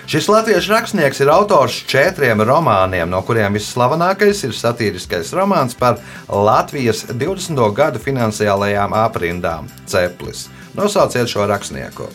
Šis 0.06 0.28
latviešu 0.30 0.70
rakstnieks 0.70 1.18
ir 1.20 1.30
autors 1.34 1.80
četriem 1.90 2.38
romāniem, 2.46 3.08
no 3.10 3.18
kuriem 3.26 3.56
visslavenākais 3.58 4.44
ir 4.46 4.52
satīriskais 4.54 5.32
romāns 5.34 5.74
par 5.74 5.98
Latvijas 6.30 7.00
20. 7.10 7.58
gadu 7.74 7.98
finansiālajām 8.04 8.94
aprindām- 8.94 9.66
Ceplis. 9.90 10.46
Nosauciet 10.78 11.26
šo 11.26 11.48
rakstnieku. 11.50 12.06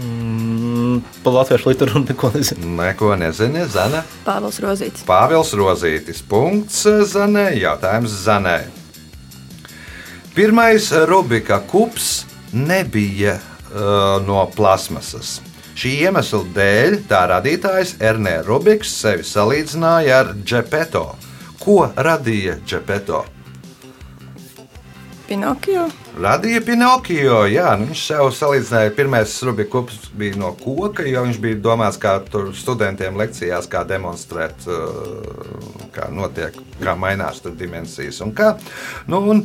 Mm, 0.00 1.04
pa 1.20 1.36
latviešu 1.36 1.74
literatūru 1.74 2.06
neko 2.08 2.32
nezinu. 2.38 2.72
Neko 2.80 3.12
nezini, 3.20 3.68
Zana. 3.68 4.00
Pāvils 4.24 4.64
Rozīts. 4.64 5.04
Pāvils 5.04 5.52
Rozītis. 5.52 6.24
Punkts 6.24 6.86
Zanē. 7.12 7.50
Jautājums 7.60 8.16
Zanē. 8.24 8.62
Pirmais 10.34 10.88
Rubika 11.04 11.60
kups 11.60 12.24
nebija 12.52 13.36
uh, 13.36 14.24
no 14.24 14.46
plasmasas. 14.56 15.42
Šī 15.74 15.90
iemesla 16.06 16.44
dēļ 16.54 16.96
tā 17.10 17.24
radītājs 17.32 17.96
Ernē 17.98 18.36
Rubiks 18.46 18.92
sevi 19.00 19.26
salīdzināja 19.26 20.20
ar 20.22 20.34
Džepeto. 20.46 21.08
Ko 21.58 21.80
radīja 21.98 22.60
Džepeto? 22.62 23.24
Pinokio. 25.28 25.86
Radīja 26.20 26.60
Pinokio. 26.64 27.38
Jā, 27.48 27.72
nu 27.80 27.88
viņš 27.88 28.02
sev 28.10 28.28
salīdzināja. 28.36 28.92
Pirmais 28.96 29.32
Rubika 29.46 29.72
kups 29.72 30.10
bija 30.16 30.36
no 30.40 30.50
koka, 30.60 31.06
jo 31.08 31.22
viņš 31.24 31.38
bija 31.40 31.60
domāts 31.64 31.98
kā 32.00 32.18
studentiem 32.58 33.16
lekcijās, 33.18 33.68
kā 33.72 33.84
demonstrēt, 33.88 34.66
uh, 34.68 35.88
kā 35.94 36.10
notiek, 36.12 36.58
kā 36.82 36.96
mainās 36.98 37.40
dimensijas. 37.44 38.20
Un 38.24 38.34
kā. 38.36 38.52
nu, 39.08 39.22
un 39.32 39.42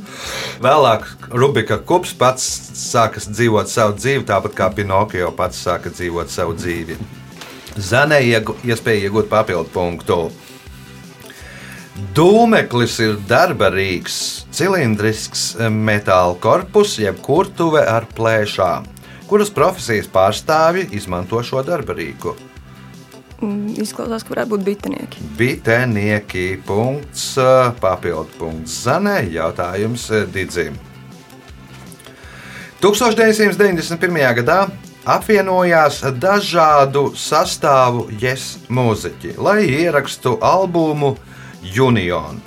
vēlāk 0.62 1.08
Rubika 1.32 1.80
kups 1.80 2.14
pats 2.14 2.46
sāka 2.80 3.24
dzīvot 3.24 3.72
savu 3.72 3.96
dzīvi, 3.98 4.28
tāpat 4.28 4.58
kā 4.60 4.70
Pinokio 4.76 5.32
pats 5.32 5.64
sāka 5.64 5.94
dzīvot 5.94 6.30
savu 6.34 6.60
dzīvi. 6.60 7.00
Zanē 7.80 8.20
iespēja 8.20 9.08
iegūt 9.08 9.30
papildu 9.32 9.72
punktu. 9.72 10.24
Dūmeklis 12.00 12.94
ir 13.03 13.18
darbarīgs, 13.27 14.15
cilindrisks 14.56 15.50
metāla 15.74 16.38
korpus, 16.39 16.94
jeb 17.01 17.20
kurtuve 17.25 17.82
ar 17.84 18.08
plēšām. 18.15 18.88
Kuras 19.27 19.51
profesijas 19.53 20.08
pārstāvji 20.10 20.88
izmanto 20.96 21.41
šo 21.44 21.60
darbarīku? 21.68 22.34
Mm, 23.39 23.75
Izklausās, 23.84 24.24
ka 24.24 24.34
varētu 24.34 24.53
būt 24.56 24.65
bitinieki. 24.68 25.27
Bitenieki. 25.39 26.46
Punkts, 26.68 27.38
eh, 27.38 27.72
papildu 27.79 28.32
punkts 28.39 28.79
Zanē. 28.88 29.22
Jautājums 29.32 30.10
eh, 30.12 30.25
Didzim. 30.34 30.79
1991. 32.79 34.36
gadā 34.39 34.60
apvienojās 35.03 36.01
dažādu 36.15 37.10
sastāvu 37.15 38.08
yes 38.22 38.58
mūziķi, 38.72 39.36
lai 39.38 39.65
ierakstu 39.68 40.38
albumu 40.39 41.18
Union. 41.63 42.39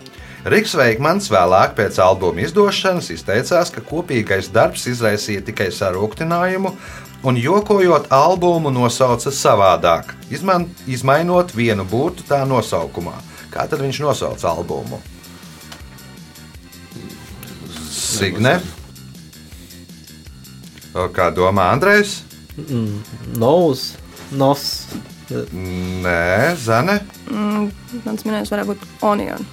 Riks 0.42 0.72
Veikmans 0.74 1.28
vēlāk 1.30 1.76
pēc 1.78 2.00
albuma 2.02 2.42
izdošanas 2.42 3.12
izteicās, 3.14 3.70
ka 3.70 3.82
kopīgais 3.86 4.48
darbs 4.50 4.88
izraisīja 4.90 5.44
tikai 5.46 5.68
sarūktinājumu, 5.70 6.72
un 7.22 7.38
jokojot 7.38 8.08
albumu 8.10 8.72
nosauca 8.74 9.30
savādāk, 9.30 10.16
izman, 10.34 10.66
izmainot 10.90 11.54
vienu 11.54 11.86
burtu 11.86 12.26
tā 12.26 12.42
nosaukumā. 12.48 13.14
Kā 13.52 13.68
tad 13.70 13.84
viņš 13.84 14.02
nosauca 14.02 14.50
albumu? 14.50 14.98
Signe. 17.92 18.58
Kā 21.14 21.30
domā 21.32 21.70
Andrejs? 21.72 22.18
Nos, 23.38 23.92
nos. 24.34 24.66
Nē, 25.30 26.54
Zane. 26.58 27.00
Mm, 27.30 27.68
Mans 28.04 28.24
minējums 28.26 28.52
varētu 28.52 28.74
būt 28.74 28.86
Onion. 29.06 29.44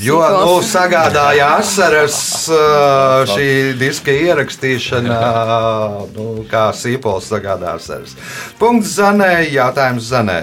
Jo 0.00 0.22
nu, 0.24 0.52
sagādāja 0.64 1.50
asaras 1.58 2.16
ā, 2.48 2.60
šī 3.28 3.48
diska 3.76 4.08
ierakstīšana, 4.08 5.18
ā, 5.20 5.58
nu, 6.14 6.46
kā 6.48 6.70
sīpols 6.72 7.28
sagādā 7.28 7.74
asaras. 7.76 8.14
Punkts 8.56 8.94
Zanē, 8.96 9.44
jautājums 9.52 10.08
Zanē. 10.08 10.38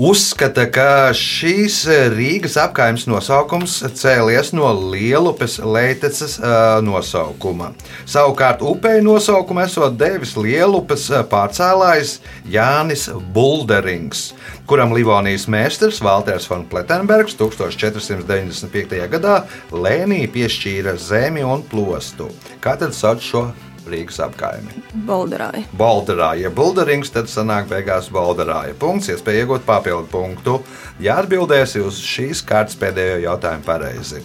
Uzskata, 0.00 0.62
ka 0.72 1.12
šīs 1.12 1.82
Rīgas 2.14 2.54
apgājuma 2.56 3.10
nosaukums 3.12 3.74
cēlies 3.92 4.54
no 4.56 4.70
Lielupes 4.88 5.58
leiteces 5.60 6.38
ā, 6.40 6.80
nosaukuma. 6.80 7.74
Savukārt 8.08 8.64
upei 8.64 9.02
nosaukumu 9.04 9.60
esot 9.66 9.98
devis 10.00 10.32
Lielupes 10.32 11.10
ā, 11.12 11.20
pārcēlājs 11.28 12.14
Jānis 12.48 13.10
Bulderings, 13.36 14.30
kuram 14.64 14.94
Livonijas 14.96 15.44
mēsters 15.52 16.00
Valters 16.00 16.48
von 16.48 16.64
Pletenbergs 16.72 17.36
1495. 17.36 18.96
gadā 19.12 19.42
Lēnī 19.76 20.22
piešķīra 20.32 20.96
zemi 20.96 21.44
un 21.44 21.60
plostu. 21.68 22.30
Kā 22.64 22.78
tad 22.80 22.96
sauc 22.96 23.20
šo 23.20 23.44
Rīgas 23.88 24.20
apgājumi? 24.22 24.82
Bolderāja. 25.08 25.64
Balderāja, 25.78 26.50
Bulderings, 26.54 27.10
tad 27.14 27.30
sanāk 27.30 27.68
beigās 27.70 28.10
Balderāja. 28.14 28.76
Punkts, 28.78 29.10
iespēja 29.12 29.44
iegūt 29.44 29.66
papildu 29.66 30.06
punktu. 30.12 30.60
Ja 31.02 31.18
atbildēsi 31.22 31.82
uz 31.82 31.98
šīs 32.02 32.44
kārtas 32.46 32.78
pēdējo 32.78 33.22
jautājumu 33.26 33.66
pareizi. 33.66 34.22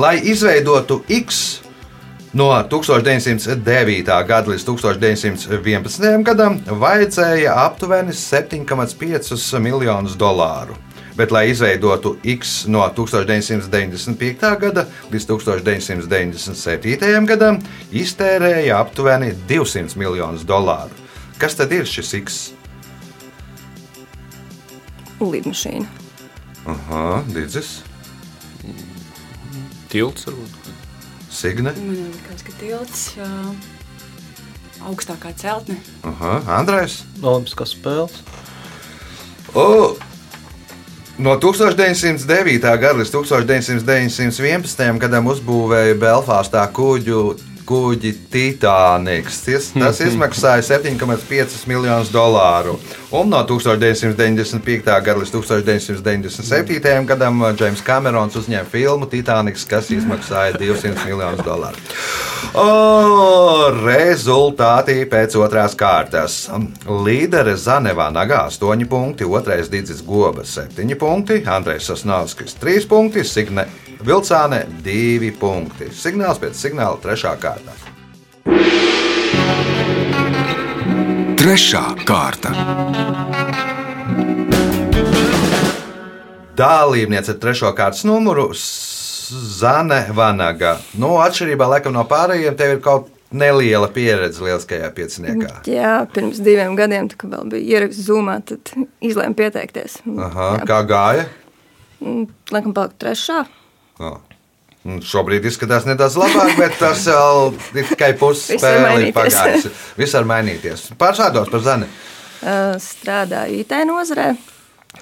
Lai 0.00 0.16
izveidotu 0.30 1.02
X 1.10 1.60
no 2.32 2.50
1909. 2.70 4.12
gada 4.26 4.52
līdz 4.52 4.66
1911. 4.68 6.22
gadam, 6.26 6.60
vajadzēja 6.66 7.56
aptuveni 7.66 8.14
7,5 8.14 9.58
miljonus 9.62 10.18
dolāru. 10.18 10.78
Bet, 11.20 11.34
lai 11.36 11.50
izveidotu 11.50 12.14
X 12.24 12.64
no 12.72 12.80
1995. 12.96 14.46
gada 14.62 14.86
līdz 15.12 15.26
1997. 15.28 17.26
gadam, 17.28 17.58
iztērēja 17.92 18.78
aptuveni 18.80 19.34
200 19.50 20.00
miljonus 20.00 20.46
dolāru. 20.48 20.96
Kas 21.36 21.58
tad 21.60 21.76
ir 21.76 21.84
šis 21.84 22.14
X? 22.22 22.40
Lidmašīna. 25.20 25.84
Aha, 26.72 27.04
Digis, 27.28 27.82
Tilts 29.92 30.24
varbūt. 30.24 30.72
Signe, 31.30 31.74
Man 31.76 31.96
liekas, 31.98 32.46
ka 32.48 32.52
tilts 32.62 33.02
uh, 33.20 33.52
augstākā 34.88 35.36
celtne. 35.36 35.76
Aha, 36.06 36.38
Andrēs. 36.62 37.02
Olimpiskās 37.20 37.76
spēles. 37.76 38.22
O, 39.52 39.98
no 41.20 41.36
1909. 41.36 42.64
gada 42.80 42.96
līdz 43.00 43.12
1911. 43.12 44.98
gadam 45.02 45.28
uzbūvēja 45.32 45.98
Belfāstā 46.00 46.64
kuģu. 46.72 47.49
Kuģi 47.70 48.10
Titaniks. 48.32 49.44
Tas, 49.46 50.00
izmaksāja 50.08 50.62
7,5 50.66 51.68
miljonus 51.70 52.10
dolāru. 52.10 52.74
Un 53.14 53.30
no 53.30 53.42
1995. 53.46 54.82
gada 54.86 55.14
līdz 55.20 55.30
1997. 55.36 57.06
gadam 57.06 57.44
Džeims 57.54 57.82
Kamerons 57.86 58.38
uzņēma 58.40 58.66
filmu 58.70 59.06
Titaniks, 59.10 59.66
kas 59.70 59.92
izmaksāja 59.94 60.58
200 60.58 61.06
miljonus 61.06 61.44
dolāru. 61.46 61.78
O, 62.58 62.66
rezultāti 63.84 65.04
pēc 65.10 65.36
otrās 65.38 65.76
kārtas. 65.78 66.40
Līdere 66.90 67.54
Zanevā 67.54 68.08
Nagā 68.10 68.48
8 68.50 68.82
punkti, 68.90 69.28
otrais 69.28 69.70
Digis 69.70 70.02
Goba 70.02 70.42
7 70.42 70.98
punkti, 70.98 71.38
Andrejs 71.46 71.92
Sasnavskis 71.92 72.58
3 72.58 72.90
punkti, 72.90 73.22
Signe 73.22 73.68
Vilcāne 74.00 74.62
2 74.84 75.30
punkti. 75.36 75.90
Signāls 75.92 76.40
pēc 76.40 76.56
signāla 76.56 76.96
3. 77.02 77.34
kārta. 77.40 77.74
Trešā 81.40 81.82
kārta. 82.08 82.52
Dalībniece 86.56 87.34
ar 87.34 87.38
trešo 87.40 87.70
kārtas 87.76 88.02
numuru 88.08 88.50
Zane 88.56 90.02
Vanaga. 90.16 90.78
Nu, 91.00 91.14
atšķirībā 91.20 91.68
laikam 91.74 91.94
no 91.96 92.04
pārējiem, 92.08 92.56
tev 92.56 92.74
ir 92.76 92.82
kaut 92.84 93.12
neliela 93.30 93.88
pieredze 93.92 94.42
lieliskajā 94.44 94.90
pieciniekā. 94.96 95.60
Jā, 95.70 95.94
pirms 96.12 96.40
diviem 96.44 96.74
gadiem, 96.76 97.12
kad 97.12 97.36
vēl 97.36 97.52
bija 97.52 97.78
ieraksts 97.78 98.08
Zoomā, 98.08 98.40
tad 98.48 98.72
izlēmu 99.04 99.36
pieteikties. 99.38 100.00
Aha, 100.16 100.50
Jā. 100.58 100.66
kā 100.68 100.82
gāja? 100.88 101.28
Laikam 102.50 102.72
paliku 102.76 102.96
trešā. 103.04 103.44
Oh. 104.00 104.20
Un 104.88 105.02
Šobrīd 105.04 105.44
izskatās 105.44 105.84
nedaudz 105.84 106.14
labāk, 106.16 106.54
bet 106.56 106.78
tas 106.80 107.02
vēl 107.04 107.50
ir 107.76 107.88
tikai 107.90 108.14
puses 108.16 108.56
spēle 108.56 109.10
pagājusi. 109.12 109.72
Viss 109.98 110.16
var 110.16 110.28
mainīties. 110.30 110.86
Pārsādos 111.00 111.50
par 111.52 111.60
Zani. 111.66 111.88
Strādāju 112.80 113.60
IT 113.60 113.74
nozarē 113.84 114.30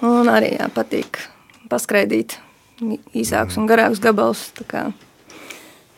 un 0.03 0.31
arī 0.33 0.57
jā, 0.57 0.67
patīk 0.75 1.21
paskraidīt 1.71 2.41
īsākus 3.15 3.61
un 3.61 3.71
garākus 3.71 4.03
gabalus. 4.03 4.49
tā 4.59 4.67
kā, 4.67 4.85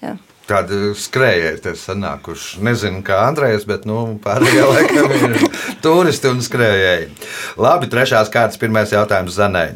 jā. 0.04 0.18
Tāda 0.50 0.92
skrējēji 0.98 1.64
te 1.64 1.72
sanāk, 1.78 2.24
kurš 2.26 2.58
nezinu, 2.60 3.00
kā 3.06 3.22
Andrejs, 3.30 3.64
bet 3.70 3.88
nu, 3.88 4.18
pārējie 4.20 4.64
laikam 4.66 5.12
ir 5.16 5.36
turisti 5.84 6.28
un 6.28 6.44
skrējēji. 6.44 7.12
Labi, 7.56 7.88
trešās 7.88 8.32
kārtas 8.34 8.60
pirmais 8.60 8.92
jautājums 8.92 9.40
Zanai. 9.40 9.70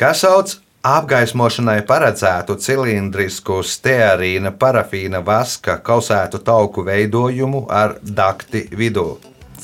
Kā 0.00 0.14
sauc 0.16 0.62
apgaismošanai 0.84 1.80
paredzētu 1.88 2.58
cilindrisku 2.60 3.62
stearīna 3.64 4.52
parafīna 4.60 5.22
vaska 5.24 5.78
kausētu 5.84 6.42
tauku 6.44 6.84
veidojumu 6.84 7.64
ar 7.72 7.96
dakti 8.04 8.66
vidū? 8.76 9.06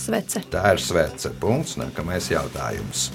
Svece. 0.00 0.40
Tā 0.48 0.64
ir 0.72 0.80
svece. 0.80 1.32
Punkts. 1.40 1.76
Nākamais 1.76 2.30
jautājums. 2.32 3.10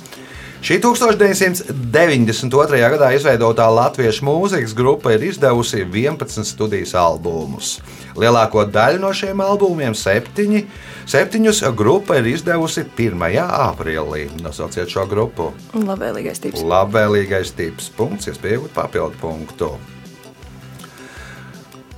Šī 0.66 0.80
1992. 0.82 2.78
gadā 2.90 3.12
izveidotā 3.14 3.68
latviešu 3.70 4.26
mūzikas 4.26 4.74
grupa 4.74 5.14
ir 5.14 5.22
izdevusi 5.28 5.84
11 5.84 6.42
studijas 6.42 6.96
albumus. 6.98 7.78
Lielāko 8.18 8.66
daļu 8.74 8.98
no 9.04 9.14
šiem 9.14 9.46
albumiem, 9.46 9.94
septiņi, 9.94 10.66
septiņus, 11.06 11.62
grupa 11.78 12.18
ir 12.18 12.26
izdevusi 12.34 12.82
1. 12.82 13.14
aprīlī. 13.46 14.26
Nosauciet 14.42 14.90
šo 14.90 15.06
grupu. 15.12 15.54
Labvēlīgais 15.78 16.42
tips. 16.42 16.66
Labvēlīgais 16.66 17.54
tips. 17.54 17.94
Punkts, 17.94 18.34
iespējams, 18.34 18.74
papildu 18.74 19.22
punktu. 19.22 19.70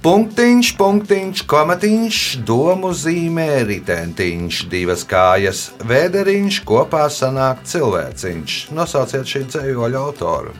Punktiņš, 0.07 0.67
punktiņš, 0.79 1.41
komatiņš, 1.51 2.17
domu 2.47 2.93
zīmē, 2.95 3.65
ritentiņš, 3.67 4.59
divas 4.71 5.01
kājas, 5.03 5.65
vēderiņš, 5.83 6.59
kopā 6.69 7.09
sanāk 7.11 7.65
cilvēciņš. 7.67 8.53
Nosauciet 8.77 9.27
šī 9.27 9.41
dzējoļa 9.49 9.99
autoru. 9.99 10.53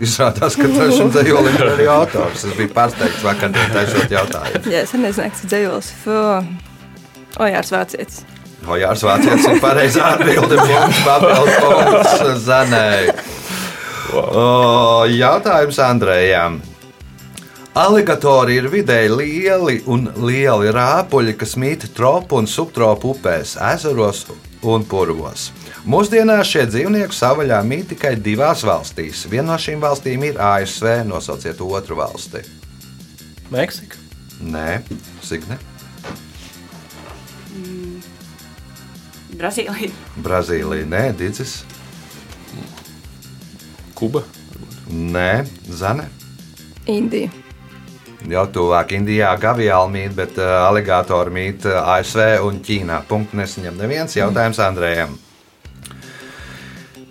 Izrādās, 0.00 0.56
ka 0.56 0.70
tas 0.72 1.02
ir 1.02 1.10
dzējolim 1.12 1.58
ir 1.58 1.66
arī 1.74 1.88
autors. 1.92 2.46
Es 2.48 2.56
biju 2.56 2.72
pārsteigts 2.78 3.26
vakar, 3.26 3.52
taisot 3.74 4.16
jautājumu. 4.16 4.64
Jā, 4.72 4.80
es 4.86 4.96
nezinu, 4.96 5.28
kas 5.34 5.44
ir 5.44 5.52
dzējos. 5.52 5.92
Ojārs 7.44 7.74
Vācietis. 7.76 8.24
Hojārs 8.70 9.04
Vācietis 9.04 9.50
ir 9.52 9.60
pareizā 9.66 10.14
atbilde. 10.14 10.62
Punkts, 10.64 11.04
papildu 11.04 11.60
punkts 11.60 12.42
Zanai. 12.48 13.12
O, 14.16 15.04
Jautājums 15.12 15.84
Andrējām. 15.90 16.60
Aligatori 17.78 18.56
ir 18.58 18.66
vidēji 18.72 19.10
lieli 19.12 19.76
un 19.86 20.08
lieli 20.18 20.72
rāpuļi, 20.74 21.36
kas 21.38 21.52
mīt 21.62 21.84
tropu 21.94 22.40
un 22.40 22.48
subtropu 22.50 23.12
upēs, 23.12 23.52
ezeros 23.68 24.24
un 24.66 24.82
purvos. 24.82 25.44
Mūsdienās 25.86 26.50
šie 26.50 26.64
dzīvnieki 26.72 27.14
savaļā 27.14 27.60
mīt 27.62 27.92
tikai 27.92 28.16
divās 28.18 28.66
valstīs. 28.66 29.22
Viena 29.30 29.52
no 29.52 29.60
šīm 29.62 29.78
valstīm 29.86 30.26
ir 30.26 30.42
ASV. 30.42 30.90
Nosauciet 31.06 31.62
otru 31.62 32.00
valsti. 32.02 32.42
Meksika. 33.54 34.02
Nē, 34.42 34.82
Signe. 35.22 35.62
Brazīlija. 39.38 39.94
Brazīlija, 40.18 40.92
nē, 40.98 41.08
Digis. 41.22 41.60
Kuba. 43.94 44.26
Nē, 44.90 45.44
Zane. 45.70 46.10
Indija. 46.90 47.46
Jau 48.26 48.44
tuvāk 48.50 48.96
Indijā 48.96 49.30
gaviāli 49.38 49.94
mīt, 49.94 50.16
bet 50.18 50.40
uh, 50.42 50.66
aligātori 50.66 51.30
mīt 51.30 51.68
uh, 51.70 51.78
ASV 51.94 52.42
un 52.42 52.58
Ķīnā. 52.66 53.04
Punkts 53.06 53.38
nesaņem 53.38 53.78
neviens 53.78 54.18
jautājums 54.18 54.58
Andrējam. 54.64 55.14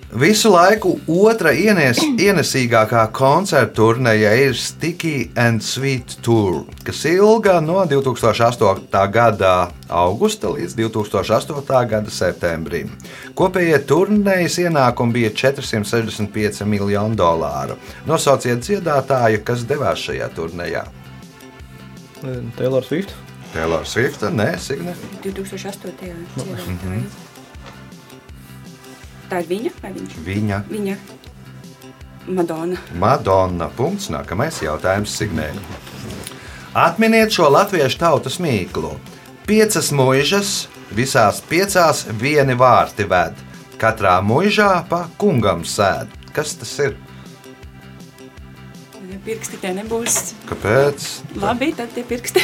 Visu 0.08 0.54
laiku 0.54 0.94
otra 1.12 1.52
ienes, 1.52 1.98
ienesīgākā 2.00 3.02
koncerta 3.12 3.74
turnēja 3.76 4.30
ir 4.40 4.54
Sticky 4.56 5.26
and 5.36 5.60
Sweet 5.60 6.16
Tour, 6.24 6.62
kas 6.88 7.02
ilga 7.12 7.58
no 7.60 7.82
2008. 7.84 8.88
gada 9.12 9.68
augusta 9.90 10.54
līdz 10.56 10.78
2008. 10.80 11.84
gada 11.92 12.16
septembrim. 12.22 12.96
Kopējie 13.36 13.82
turnējas 13.84 14.58
ienākumi 14.64 15.20
bija 15.20 15.36
465 15.44 16.64
miljoni 16.64 17.20
dolāru. 17.20 17.76
Nosauciet 18.08 18.64
dziedātāju, 18.64 19.44
kas 19.44 19.68
devās 19.68 20.08
šajā 20.08 20.32
turnējā. 20.40 20.88
Taylor 22.56 22.84
Swift. 22.84 23.12
Taylor 23.52 23.84
Swift, 23.84 24.24
nē, 24.24 24.54
Signe. 24.56 24.96
2008. 25.28 25.98
gadā. 26.40 27.27
Tā 29.28 29.42
ir 29.44 29.50
viņa 29.50 29.72
vai 29.84 29.92
viņš? 29.96 30.18
Viņa 30.26 30.60
Viņa. 30.72 30.98
Madonna. 32.28 32.78
Madonna. 33.00 33.70
Punkts. 33.78 34.10
Nākamais 34.12 34.62
jautājums 34.64 35.14
Signē. 35.16 35.50
Atminiet 36.78 37.32
šo 37.34 37.48
latviešu 37.52 38.00
tautas 38.02 38.38
mīklu. 38.44 38.94
Piecas 39.48 39.94
mūžas, 39.96 40.68
visās 40.92 41.40
piecās 41.50 42.04
vieni 42.20 42.56
vārti 42.60 43.08
ved. 43.08 43.36
Katrā 43.80 44.18
mūžā 44.26 44.84
pa 44.90 45.06
kungam 45.22 45.64
sēd. 45.68 46.12
Kas 46.36 46.56
tas 46.60 46.74
ir? 46.84 46.98
Ja 49.08 49.20
Pirksti 49.24 49.58
tie 49.62 49.72
nebūs 49.76 50.34
Kāpēc? 50.50 51.06
labi, 51.40 51.72
tad 51.76 51.94
tie 51.96 52.04
pirksti. 52.08 52.44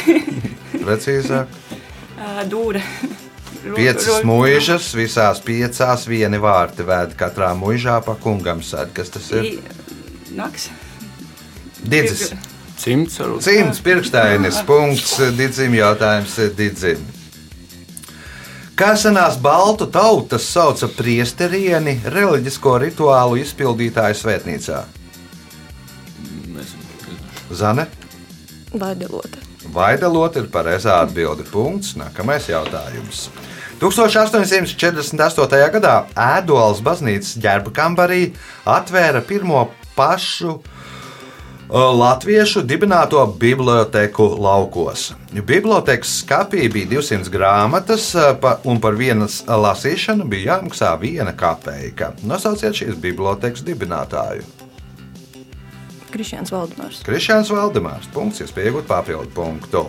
Precīzāk. 0.80 1.52
Dūra. 2.52 2.80
Piecas 3.72 4.24
mūžas, 4.28 4.90
visās 4.96 5.40
piecās 5.44 6.04
vieni 6.08 6.36
vārti 6.42 6.84
ved. 6.84 7.14
Katrā 7.16 7.54
mūžā 7.56 8.00
pa 8.04 8.16
kungam 8.20 8.60
sēd. 8.60 8.92
Kas 8.96 9.12
tas 9.14 9.30
ir? 9.32 9.54
Naks. 10.36 10.68
Didzis. 11.80 12.34
Cimds 12.76 13.16
varbūt. 13.20 13.44
Cimds 13.46 13.80
pirkstainis. 13.84 14.60
Punkts. 14.68 15.16
Didzim 15.38 15.76
jautājums 15.78 16.36
Didzim. 16.58 17.00
Kā 18.74 18.90
senās 18.98 19.38
baltu 19.38 19.86
tautas 19.86 20.48
sauca 20.50 20.88
priesterieni 20.90 22.00
reliģisko 22.10 22.74
rituālu 22.82 23.38
izpildītāju 23.44 24.18
svētnīcā? 24.18 24.82
Zane? 27.54 27.86
Vaidelota. 28.74 29.38
Vaidalot 29.74 30.36
ir 30.36 30.50
pareizā 30.52 30.98
atbilde. 31.04 31.46
Punkts. 31.48 31.94
Nākamais 31.98 32.50
jautājums. 32.50 33.28
1848. 33.84 35.58
gadā 35.74 35.94
Ēdolas 36.16 36.80
baznīcas 36.84 37.34
ģērba 37.42 37.72
kambarī 37.76 38.22
atvēra 38.64 39.20
pirmo 39.28 39.66
pašu 39.96 40.54
uh, 40.54 40.62
latviešu 41.92 42.62
dibināto 42.64 43.20
biblioteku 43.40 44.30
laukos. 44.40 45.10
Bibliotekas 45.34 46.22
skapī 46.22 46.70
bija 46.72 46.94
200 46.94 47.28
grāmatas, 47.34 48.14
uh, 48.16 48.56
un 48.64 48.80
par 48.80 48.96
vienas 48.96 49.42
lasīšanu 49.48 50.24
bija 50.32 50.54
jāmaksā 50.54 50.94
viena 51.02 51.36
kapeika. 51.36 52.14
Nosauciet 52.24 52.80
šīs 52.80 52.96
bibliotekas 53.04 53.66
dibinātāju. 53.68 54.48
Krišjāns 56.14 56.54
Valdemārs. 56.54 57.04
Krišāns 57.04 57.52
Valdemārs. 57.52 58.08
Punkts, 58.14 58.40
iespēja 58.46 58.70
iegūt 58.70 58.88
papildu 58.88 59.34
punktu. 59.34 59.88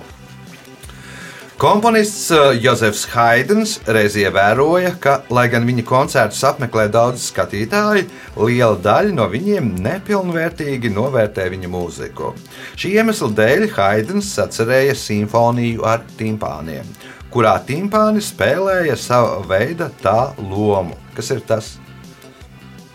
Komponists 1.55 2.31
uh, 2.35 2.51
Jozefs 2.51 3.05
Haidens 3.13 3.77
reiz 3.87 4.17
ievēroja, 4.19 4.89
ka, 4.99 5.13
lai 5.31 5.45
gan 5.47 5.63
viņa 5.63 5.85
koncertus 5.87 6.41
apmeklē 6.43 6.89
daudz 6.91 7.29
skatītāju, 7.29 8.09
liela 8.43 8.75
daļa 8.83 9.13
no 9.15 9.29
viņiem 9.31 9.69
nepilnvērtīgi 9.85 10.91
novērtē 10.91 11.45
viņa 11.53 11.71
mūziku. 11.71 12.33
Šī 12.75 12.97
iemesla 12.99 13.31
dēļ 13.39 13.69
Haidens 13.77 14.33
sacerēja 14.35 14.97
simfoniju 14.99 15.87
ar 15.87 16.03
timpāniem, 16.19 16.91
kurā 17.31 17.55
timpāni 17.63 18.19
spēlēja 18.19 18.99
sava 18.99 19.39
veida 19.47 19.87
tā 20.03 20.33
lomu. 20.35 20.99
Kas 21.15 21.31
ir 21.31 21.39
tas? 21.47 21.77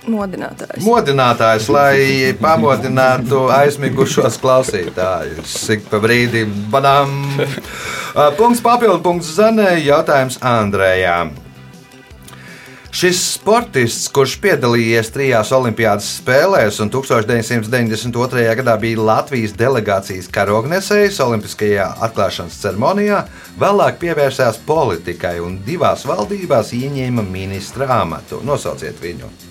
Modinātājs. 0.08 0.80
modinātājs, 0.84 1.68
lai 1.68 2.32
pamodinātu 2.40 3.44
aizmigušos 3.52 4.38
klausītājus. 4.40 5.58
Ik 5.76 5.84
pa 5.90 6.00
brīdim, 6.00 6.54
banām. 6.72 7.12
Punkts 8.38 8.64
papildu 8.64 9.02
punkts 9.04 9.34
Zanē, 9.36 9.74
jautājums 9.84 10.40
Andrējām. 10.40 11.36
Šis 12.90 13.20
sportists, 13.36 14.08
kurš 14.10 14.32
piedalījies 14.42 15.12
trijās 15.14 15.52
Olimpiādas 15.54 16.08
spēlēs 16.16 16.80
un 16.82 16.90
1992. 16.90 18.48
gadā 18.58 18.74
bija 18.82 19.04
Latvijas 19.06 19.54
delegācijas 19.54 20.26
karognesējs 20.34 21.20
Olimpiskajā 21.22 21.86
atklāšanas 22.08 22.56
ceremonijā, 22.64 23.20
vēlāk 23.62 24.00
pievērsās 24.02 24.58
politikai 24.66 25.36
un 25.44 25.60
divās 25.68 26.02
valdībās 26.08 26.74
ieņēma 26.80 27.22
ministra 27.30 27.92
amatu. 28.00 28.42
Nosauciet 28.42 28.98
viņu! 28.98 29.49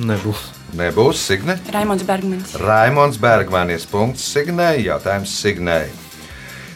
Nebūs. 0.00 0.46
Nebūs 0.72 1.20
Signe. 1.20 1.58
Raimons 1.72 2.04
Bergmans. 2.08 2.54
Raimons 2.62 3.18
Bergmanis. 3.20 3.84
Punkts 3.90 4.24
Signēji. 4.32 4.86
Jautājums 4.88 5.34
Signēji. 5.42 5.92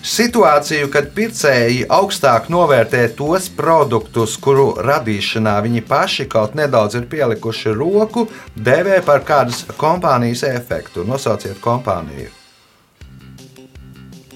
Situāciju, 0.07 0.87
kad 0.95 1.09
pircēji 1.17 1.89
augstāk 1.91 2.47
novērtē 2.53 3.01
tos 3.19 3.49
produktus, 3.51 4.37
kuru 4.39 4.69
radīšanā 4.85 5.57
viņi 5.65 5.83
paši 5.89 6.29
kaut 6.31 6.55
nedaudz 6.55 6.95
ir 7.01 7.09
pielikuši 7.11 7.73
roku, 7.75 8.29
dēvē 8.55 9.01
par 9.09 9.25
kādas 9.27 9.65
kompānijas 9.81 10.45
efektu. 10.47 11.03
Nosauciet 11.09 11.59
kompāniju. 11.65 12.31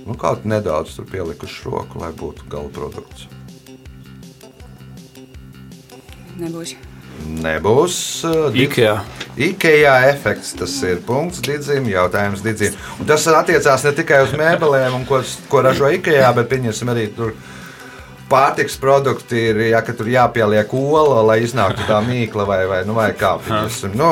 Nu, 0.08 0.16
kaut 0.18 0.48
nedaudz 0.48 0.96
tur 0.96 1.06
pielikuši 1.06 1.68
roku, 1.68 2.02
lai 2.02 2.10
būtu 2.18 2.50
gala 2.50 2.72
produkts. 2.74 3.28
Nebūs. 6.40 6.74
Nebūs. 7.40 7.96
uh, 8.28 8.48
Ikea. 8.56 8.98
IKEA 9.40 9.94
efekts, 10.10 10.52
tas 10.58 10.74
ir 10.84 11.00
punkts, 11.06 11.40
didzim, 11.44 11.86
jautājums 11.88 12.42
didzim. 12.44 12.74
Un 13.00 13.08
tas 13.08 13.24
attiecās 13.30 13.86
ne 13.86 13.94
tikai 13.96 14.24
uz 14.26 14.34
mēbelēm, 14.36 15.04
ko, 15.08 15.22
ko 15.48 15.62
ražo 15.64 15.88
IKEA, 15.96 16.28
bet 16.36 16.50
pieņemsim 16.52 16.92
arī 16.92 17.08
tur. 17.16 17.34
Pārtiks 18.30 18.76
produkti 18.78 19.40
ir, 19.48 19.56
ja 19.72 19.80
tur 19.82 20.06
jāpieliek 20.06 20.70
ola, 20.78 21.18
lai 21.32 21.40
iznāktu 21.42 21.82
tā 21.88 21.96
mīkla, 22.06 22.44
vai, 22.46 22.60
vai, 22.70 22.78
nu, 22.86 22.94
vai 22.94 23.08
kā. 23.18 23.32
Pieņemsim, 23.42 23.96
nu, 23.98 24.10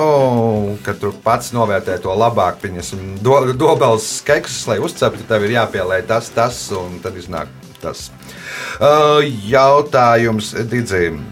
ka 0.83 0.97
tur 0.99 1.15
pats 1.23 1.53
novērtē 1.55 2.01
to 2.03 2.17
labāk. 2.19 2.59
Pieņemsim, 2.65 3.21
do, 3.23 3.39
dobels 3.55 4.09
keksus, 4.27 4.67
lai 4.67 4.81
uzceptu, 4.83 5.23
tev 5.29 5.47
ir 5.47 5.55
jāpieliek 5.61 6.11
tas, 6.11 6.33
tas, 6.35 6.65
un 6.75 6.99
tad 7.05 7.15
iznāk 7.21 7.53
tas. 7.79 8.09
Uh, 8.83 9.23
jautājums 9.47 10.51
Digim. 10.67 11.23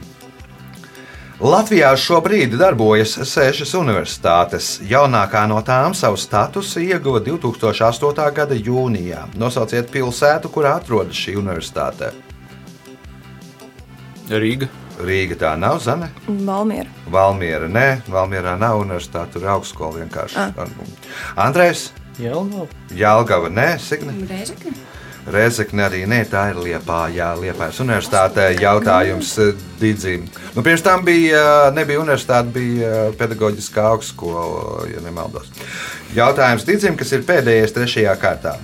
Latvijā 1.36 1.90
šobrīd 2.00 2.54
darbojas 2.56 3.10
sešas 3.28 3.74
universitātes. 3.76 4.78
Jaunākā 4.88 5.42
no 5.44 5.58
tām 5.60 5.92
savu 5.92 6.16
statusu 6.16 6.80
ieguva 6.80 7.20
2008. 7.20 8.30
gada 8.32 8.56
jūnijā. 8.56 9.26
Nosauciet 9.36 9.90
pilsētu, 9.92 10.48
kur 10.48 10.64
atrodas 10.70 11.20
šī 11.20 11.36
universitāte. 11.36 12.14
Rīga. 14.32 14.70
Rīga 14.96 15.36
tā 15.44 15.52
nav 15.60 15.82
zeme. 15.84 16.08
Valmiera. 16.24 16.88
Valmiera, 17.12 17.68
nē, 17.68 17.86
Valmierā 18.08 18.56
nav 18.56 18.80
universitāte, 18.80 19.36
tur 19.36 19.44
ir 19.44 19.52
augstskola 19.58 20.06
vienkārši. 20.06 20.48
Andrēs, 21.36 21.90
Jelgava. 22.16 22.64
Jālgava, 22.96 23.52
nē, 23.52 23.74
Signe. 23.76 24.16
Reizekne. 24.24 24.72
Rezekne 25.26 25.82
arī 25.88 26.04
nē, 26.06 26.20
tā 26.30 26.44
ir 26.52 26.60
Liepā, 26.62 27.08
Jā, 27.10 27.32
Liepājas 27.34 27.80
universitātē. 27.82 28.52
Jautājums 28.62 29.32
eh, 29.42 29.64
Digim. 29.80 30.28
Nu, 30.54 30.62
pirms 30.62 30.84
tam 30.86 31.02
bija, 31.06 31.40
eh, 31.40 31.72
nebija 31.74 31.98
universitāte, 32.04 32.52
bija 32.54 32.92
eh, 33.08 33.10
pedagoģiskā 33.18 33.88
augstskola, 33.90 34.86
ja 34.92 35.02
nemaldos. 35.02 35.50
Jautājums 36.14 36.66
Digim, 36.68 36.94
kas 36.98 37.10
ir 37.16 37.26
pēdējais 37.26 37.74
trešajā 37.74 38.14
kārtā. 38.22 38.54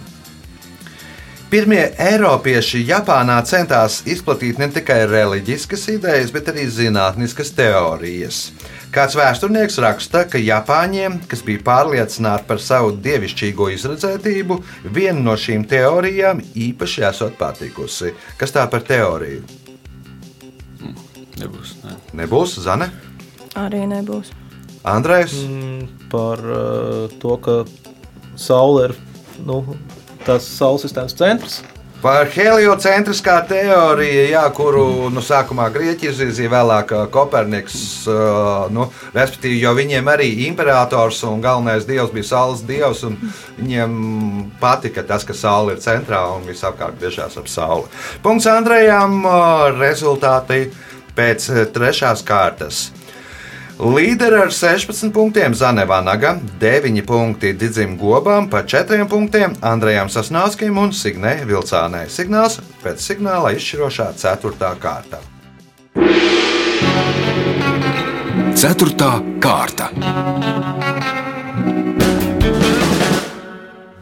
Pirmie 1.53 1.83
Eiropieši 2.01 2.79
Japānā 2.89 3.35
centās 3.45 3.99
izplatīt 4.09 4.57
ne 4.57 4.71
tikai 4.73 5.03
reliģiskas 5.11 5.85
idejas, 5.93 6.33
bet 6.33 6.49
arī 6.49 6.65
zinātniskas 6.73 7.53
teorijas. 7.53 8.39
Kāds 8.93 9.19
vēsturnieks 9.21 9.77
raksta, 9.85 10.25
ka 10.33 10.41
Japāņiem, 10.41 11.21
kas 11.29 11.45
bija 11.45 11.61
pārliecināti 11.67 12.49
par 12.49 12.61
savu 12.61 12.95
dievišķīgo 13.05 13.69
izredzētību, 13.77 14.59
viena 14.97 15.21
no 15.29 15.37
šīm 15.37 15.69
teorijām 15.69 16.41
īpaši 16.57 17.05
esot 17.13 17.37
patikusi. 17.37 18.15
Kas 18.41 18.57
tā 18.57 18.65
par 18.73 18.89
teoriju? 18.89 19.45
Nebūs. 21.37 21.77
Nē. 21.85 21.97
Nebūs 22.23 22.61
Zane, 22.65 22.89
Arī 23.61 23.85
nebūs. 23.85 24.33
Andrejs. 24.89 25.35
Mm, 25.45 25.89
Par 26.13 26.41
uh, 26.41 27.13
to, 27.21 27.37
ka 27.45 27.63
Saule 28.37 28.89
ir 28.89 28.95
nu, 29.45 29.61
tas 30.27 30.49
Saules 30.59 30.85
sistēmas 30.87 31.17
centrs. 31.19 31.63
Par 32.03 32.27
heliocentriskā 32.27 33.37
teoriju, 33.47 34.23
jā, 34.33 34.41
kuru 34.57 35.09
nu, 35.15 35.23
sākumā 35.23 35.69
Grieķija 35.71 36.11
izvirzīja, 36.11 36.51
vēlāk 36.51 36.95
Koperniks. 37.15 37.77
Nu, 38.75 38.89
respektīvi, 39.15 39.61
jo 39.63 39.71
viņiem 39.79 40.11
arī 40.11 40.27
imperators 40.49 41.21
un 41.29 41.39
galvenais 41.45 41.87
dievs 41.87 42.11
bija 42.11 42.27
Saules 42.33 42.65
dievs. 42.67 43.05
un 43.07 43.15
Viņiem 43.61 43.95
patika 44.59 45.05
tas, 45.07 45.23
ka 45.23 45.37
Saule 45.37 45.77
ir 45.77 45.85
centrā 45.85 46.25
un 46.35 46.43
viss 46.49 46.67
apkārt 46.67 46.99
griežās 46.99 47.39
ap 47.39 47.47
Sauli. 47.47 47.87
Punkts 48.25 48.51
Andrejam. 48.51 49.23
Rezultāti 49.79 50.65
pēc 51.15 51.47
trešās 51.71 52.27
kārtas. 52.27 52.89
Līderi 53.83 54.37
ar 54.39 54.53
16 54.55 55.11
punktiem 55.11 55.55
Zanevanaga, 55.59 56.37
9 56.61 57.03
punkti 57.03 57.51
Digim 57.59 57.97
Gobām, 57.99 58.47
pa 58.47 58.61
4 58.63 59.09
punktiem 59.11 59.57
Andrejam 59.59 60.07
Sasnāskim 60.07 60.79
un 60.79 60.93
Signē 60.95 61.41
Vilcānai. 61.49 62.05
Signāls 62.07 62.61
pēc 62.85 63.03
signāla 63.03 63.51
izšķirošā 63.59 64.13
4. 64.23 64.71
kārta. 64.79 65.19
Ceturtā 68.55 69.11
kārta. 69.43 69.91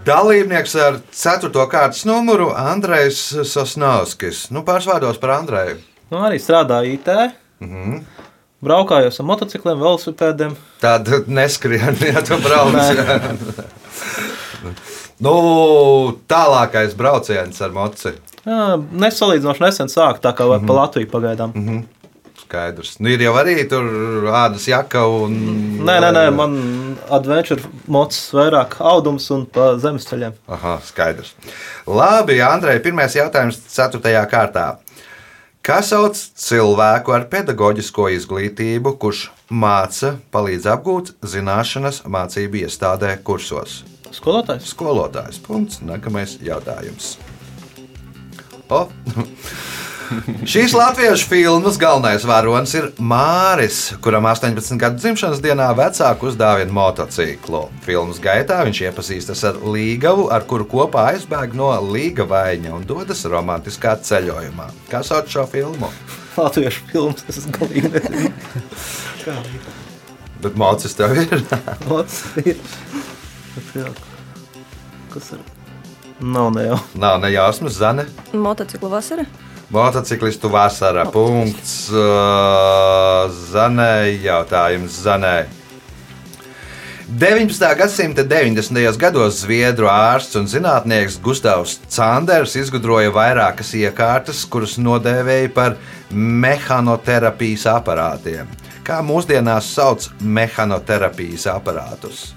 Dalībnieks 0.05 0.77
ar 0.77 1.01
4. 1.09 1.69
kārtas 1.73 2.05
numuru 2.05 2.53
Andrejs 2.53 3.31
Sasnāskis. 3.49 4.51
Nu, 4.53 4.61
pārsvārdos 4.61 5.17
par 5.23 5.39
Andreju. 5.41 5.81
Nu, 6.13 6.21
arī 6.29 6.37
strādāja 6.37 6.93
IT. 6.93 7.09
Mm 7.61 7.69
Mhm. 7.71 7.93
-hmm. 7.95 8.30
Braukājos 8.61 9.17
ar 9.23 9.25
motocikliem, 9.25 9.79
velosipēdiem. 9.81 10.57
Tad 10.83 11.07
neskrien, 11.33 11.97
ja 12.05 12.21
tu 12.21 12.37
brauc. 12.45 12.75
nu, 15.25 15.37
tālākais 16.29 16.93
brauciens 16.99 17.63
ar. 17.65 17.73
Jā, 18.45 18.67
Nesalīdzinoši 18.77 19.65
nesen 19.65 19.89
sāk, 19.93 20.21
tā 20.21 20.35
kā 20.37 20.45
mm 20.45 20.61
-hmm. 20.61 20.67
pa 20.67 20.77
Latviju 20.83 21.09
pagaidām. 21.09 21.53
Mm 21.55 21.69
-hmm. 21.69 21.83
Skaidrs. 22.51 22.99
Nu, 22.99 23.09
ir 23.09 23.21
jau 23.23 23.35
arī 23.35 23.69
tur 23.69 23.85
ādas 24.27 24.69
jaka 24.69 25.07
un. 25.07 25.33
Nē, 25.87 26.01
nē, 26.03 26.11
nē, 26.13 26.31
man 26.35 26.97
adventure 27.11 27.63
mocis 27.87 28.33
vairāk 28.35 28.75
audums 28.79 29.31
un 29.31 29.47
pa 29.47 29.79
zemes 29.79 30.07
ceļiem. 30.09 30.33
Aha, 30.49 30.81
skaidrs. 30.85 31.35
Labi, 31.87 32.41
Andrej, 32.43 32.83
pirmais 32.83 33.15
jautājums 33.15 33.61
4. 33.69 34.27
kārtā. 34.27 34.77
Kā 35.61 35.83
sauc 35.85 36.17
cilvēku 36.17 37.13
ar 37.13 37.27
pedagoģisko 37.29 38.07
izglītību, 38.15 38.95
kurš 39.03 39.27
māca, 39.53 40.15
palīdz 40.33 40.69
apgūt 40.73 41.11
zināšanas 41.21 42.01
mācību 42.09 42.63
iestādē 42.63 43.11
kursos? 43.21 43.83
Skolotājs. 44.17 44.71
Skolotājs. 44.73 45.43
Punkts. 45.45 45.83
Nākamais 45.85 46.39
jautājums. 46.41 47.19
O. 48.73 48.87
Šīs 50.51 50.73
latviešu 50.75 51.29
filmas 51.31 51.77
galvenais 51.79 52.25
varonis 52.27 52.73
ir 52.75 52.89
Māris, 52.99 53.79
kuram 54.03 54.27
18 54.27 54.79
gadu 54.81 54.99
dzimšanas 54.99 55.43
dienā 55.45 55.69
vecāku 55.79 56.31
uzdāvina 56.31 56.75
motociklu. 56.75 57.63
Filmas 57.85 58.19
gaitā 58.23 58.61
viņš 58.67 58.81
iepazīstas 58.89 59.45
ar 59.47 59.61
Līgavu, 59.63 60.27
ar 60.35 60.47
kuru 60.51 60.67
kopā 60.71 61.07
aizbēg 61.13 61.55
no 61.59 61.71
Līga 61.93 62.27
vaļņa 62.31 62.73
un 62.75 62.87
dodas 62.89 63.23
romantiskā 63.31 63.95
ceļojumā. 64.07 64.67
Kā 64.91 65.05
sauc 65.07 65.31
šo 65.31 65.47
filmu? 65.51 65.91
Latviešu 66.39 66.89
filmas, 66.91 67.23
tas 67.29 67.39
ir 67.45 67.55
galīgi 67.59 67.93
nezinu. 67.95 68.33
Bet 70.41 70.59
mācis 70.59 70.97
tev 70.99 71.15
ir. 71.21 71.37
Mocis 71.91 72.25
ir. 72.43 72.59
Kas 75.15 75.33
ir? 75.37 75.47
Nav 76.21 76.51
ne 76.57 76.67
jau. 76.67 76.81
Nav 77.01 77.21
nejausmas, 77.23 77.79
Zane. 77.79 78.09
Motociklu 78.33 78.91
vasara. 78.93 79.25
Motociklistu 79.71 80.49
vasara. 80.49 81.05
Punkts. 81.07 81.91
uh, 81.91 83.31
Zanē, 83.31 84.19
jautājums 84.23 84.97
Zanē. 85.05 85.47
19. 87.11 87.75
gadsimta 87.79 88.23
90. 88.23 88.99
gados 88.99 89.41
zviedru 89.43 89.87
ārsts 89.91 90.39
un 90.39 90.47
zinātnieks 90.51 91.19
Gustavs 91.23 91.81
Canders 91.91 92.55
izgudroja 92.59 93.11
vairākas 93.15 93.73
iekārtas, 93.75 94.45
kuras 94.47 94.77
nodēvēja 94.79 95.51
par 95.55 95.77
mehānoterapijas 96.15 97.67
aparātiem. 97.71 98.51
Kā 98.87 99.01
mūsdienās 99.07 99.73
sauc 99.75 100.07
mehānoterapijas 100.23 101.47
aparātus? 101.51 102.31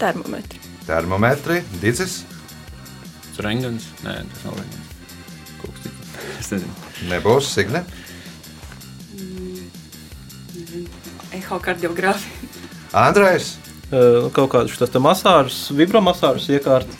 Termometri. 0.00 0.60
Termometri, 0.88 1.60
dicis, 1.80 2.22
Tas 3.32 3.44
rengens. 3.46 3.88
Nē, 4.04 4.18
tas 4.28 4.44
nav 4.44 4.58
rengens. 4.60 4.81
Es 6.42 6.50
nezinu. 6.50 6.72
nebūs 7.06 7.52
signe. 7.54 7.84
Ehokardiogrāfija. 11.38 12.50
Andrejs. 12.92 13.54
Eh, 13.92 14.26
Kaut 14.34 14.50
kāds 14.52 14.72
šis 14.74 14.96
masāžs, 15.04 15.58
vibromasāžs 15.76 16.48
iekārta. 16.56 16.98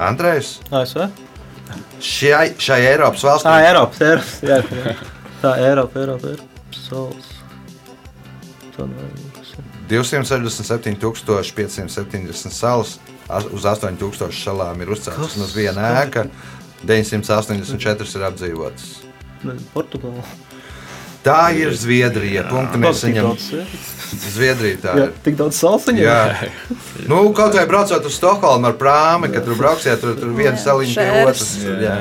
Andrejs. 0.09 0.57
ASV? 0.73 1.05
Šai, 2.01 2.53
šai 2.57 2.79
Eiropas 2.91 3.21
Tā 3.23 3.29
valstī 3.31 3.55
ir 3.61 3.67
Eiropa. 3.71 4.05
Eiropa, 4.05 4.47
jā, 4.47 4.57
jā. 4.85 4.95
Tā 5.41 5.51
ir 5.57 5.67
Eiropa, 5.71 5.99
Eiropa, 6.03 6.27
Eiropa. 6.33 6.77
Saules. 6.87 7.29
Tā 8.77 8.87
nav. 8.87 9.17
267, 9.91 10.95
570 11.51 12.53
salas, 12.55 12.99
as- 13.27 13.49
uz 13.51 13.65
8000 13.65 14.31
salām 14.43 14.79
ir 14.81 14.91
uzceltas 14.93 15.33
vismaz 15.33 15.51
viena 15.55 15.89
ēka, 16.05 16.27
984 16.87 18.15
ir 18.15 18.23
apdzīvotas. 18.29 18.85
Portugāla. 19.73 20.23
Tā 21.25 21.51
ir 21.53 21.73
Zviedrija. 21.77 22.47
Punktu 22.49 22.79
mēs 22.81 23.03
saņemam. 23.05 23.37
jā. 23.37 23.65
Zviedrija 24.11 24.77
tā 24.83 24.93
Jā, 24.97 25.03
ir. 25.07 25.11
tik 25.23 25.37
daudz 25.39 25.55
salsiņu. 25.61 26.01
Jā, 26.03 26.49
nu, 27.07 27.21
kaut 27.37 27.53
vai 27.55 27.63
braucot 27.69 28.05
uz 28.09 28.15
Stokholmu 28.17 28.67
ar 28.67 28.73
prāmi, 28.79 29.29
kad 29.31 29.45
tur 29.47 29.55
brauksiet, 29.59 30.01
tur, 30.01 30.17
tur 30.19 30.33
viena 30.35 30.57
saliņa 30.59 30.95
pie 30.97 31.21
otras. 31.21 31.53
tur, 31.61 31.77
Jā. 31.85 31.95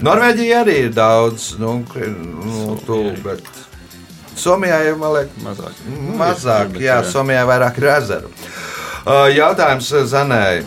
Norvēģija 0.00 0.60
arī 0.64 0.76
ir 0.86 0.94
daudz, 0.96 1.50
nu, 1.60 1.74
nu 1.84 2.78
tu, 2.86 3.02
bet 3.26 3.42
Somijā 4.38 4.78
ir, 4.88 4.96
man 4.96 5.12
liekas, 5.18 5.42
mazāk. 5.44 5.82
mazāk. 6.16 6.72
bet, 6.72 6.80
Jā, 6.86 7.02
Somijā 7.04 7.42
vairāk 7.50 7.76
ir 7.82 7.88
ezeru. 7.98 8.30
Jautājums 9.36 9.90
Zanai. 10.08 10.62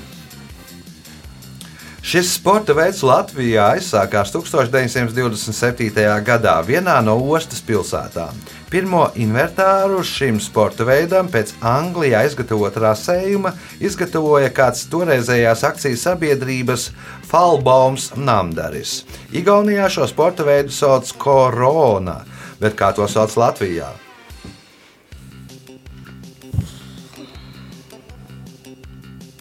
Šis 2.05 2.35
sporta 2.35 2.75
veids 2.77 2.99
Latvijā 3.01 3.63
aizsākās 3.73 4.29
1927. 4.29 6.03
gadā 6.21 6.51
vienā 6.61 6.99
no 7.01 7.15
ostas 7.33 7.63
pilsētām. 7.65 8.37
Pirmo 8.69 9.07
inventāru 9.17 10.03
šim 10.05 10.37
sporta 10.37 10.85
veidam 10.85 11.31
pēc 11.33 11.55
Anglijā 11.65 12.21
izgatavota 12.29 12.83
rasējuma 12.83 13.55
izgatavoja 13.81 14.53
kāds 14.53 14.85
toreizējās 14.93 15.65
akcijas 15.65 16.05
sabiedrības 16.05 16.91
Falbaums 17.25 18.11
Namdaris. 18.13 18.99
Igaunijā 19.33 19.89
šo 19.89 20.05
sporta 20.05 20.45
veidu 20.45 20.77
sauc 20.77 21.09
Korona, 21.17 22.19
bet 22.61 22.77
kā 22.77 22.93
to 22.93 23.09
sauc 23.09 23.33
Latvijā? 23.33 23.89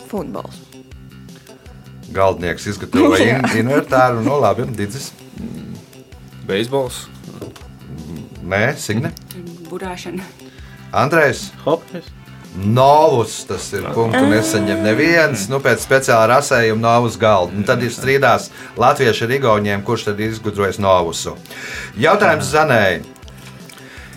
Futbols. 0.08 0.63
Galdnieks 2.14 2.68
izgatavoja 2.70 3.38
in 3.40 3.64
inventāru, 3.64 4.22
no 4.24 4.38
labi, 4.42 4.66
Digis. 4.78 5.10
Beisbols, 6.44 7.06
Nē, 8.44 8.74
Signe. 8.76 9.08
Burāšana. 9.70 10.24
Andrejs. 10.92 11.48
Hokejs. 11.64 12.10
Novus, 12.54 13.40
tas 13.48 13.64
ir 13.74 13.82
punkts, 13.96 14.20
nesaņem 14.30 14.84
neviens. 14.84 15.48
Nu, 15.50 15.58
pēc 15.64 15.82
speciāla 15.82 16.28
rasējuma 16.36 16.84
novus 16.84 17.16
galda. 17.18 17.56
Un 17.56 17.64
tad 17.66 17.82
ir 17.82 17.90
strīdās 17.90 18.50
latvieši 18.78 19.24
ar 19.26 19.32
igauniem, 19.40 19.82
kurš 19.82 20.06
tad 20.10 20.22
ir 20.22 20.30
izgudrojis 20.30 20.78
novusu. 20.78 21.34
Jautājums 21.98 22.52
Zanēji. 22.52 23.02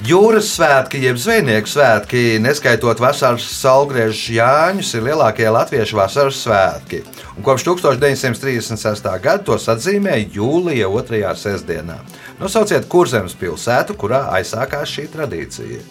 Jūras 0.06 0.52
svētki, 0.54 1.00
jeb 1.02 1.18
zvejnieku 1.18 1.72
svētki, 1.72 2.20
neskaitot 2.38 3.00
vasaras 3.02 3.48
saulgriežu 3.50 4.36
Jāņus, 4.36 4.92
ir 4.94 5.08
lielākie 5.08 5.48
latviešu 5.50 5.98
vasaras 5.98 6.38
svētki. 6.44 7.00
Un 7.34 7.46
kopš 7.46 7.66
1936. 7.66 9.08
gada 9.24 9.42
tos 9.48 9.66
atzīmē 9.74 10.20
jūlija 10.36 10.90
otrajā 10.94 11.34
sestdienā. 11.42 11.98
Nosauciet 12.38 12.86
kurzemes 12.92 13.34
pilsētu, 13.42 13.98
kurā 13.98 14.28
aizsākās 14.38 14.94
šī 14.94 15.08
tradīcija. 15.16 15.82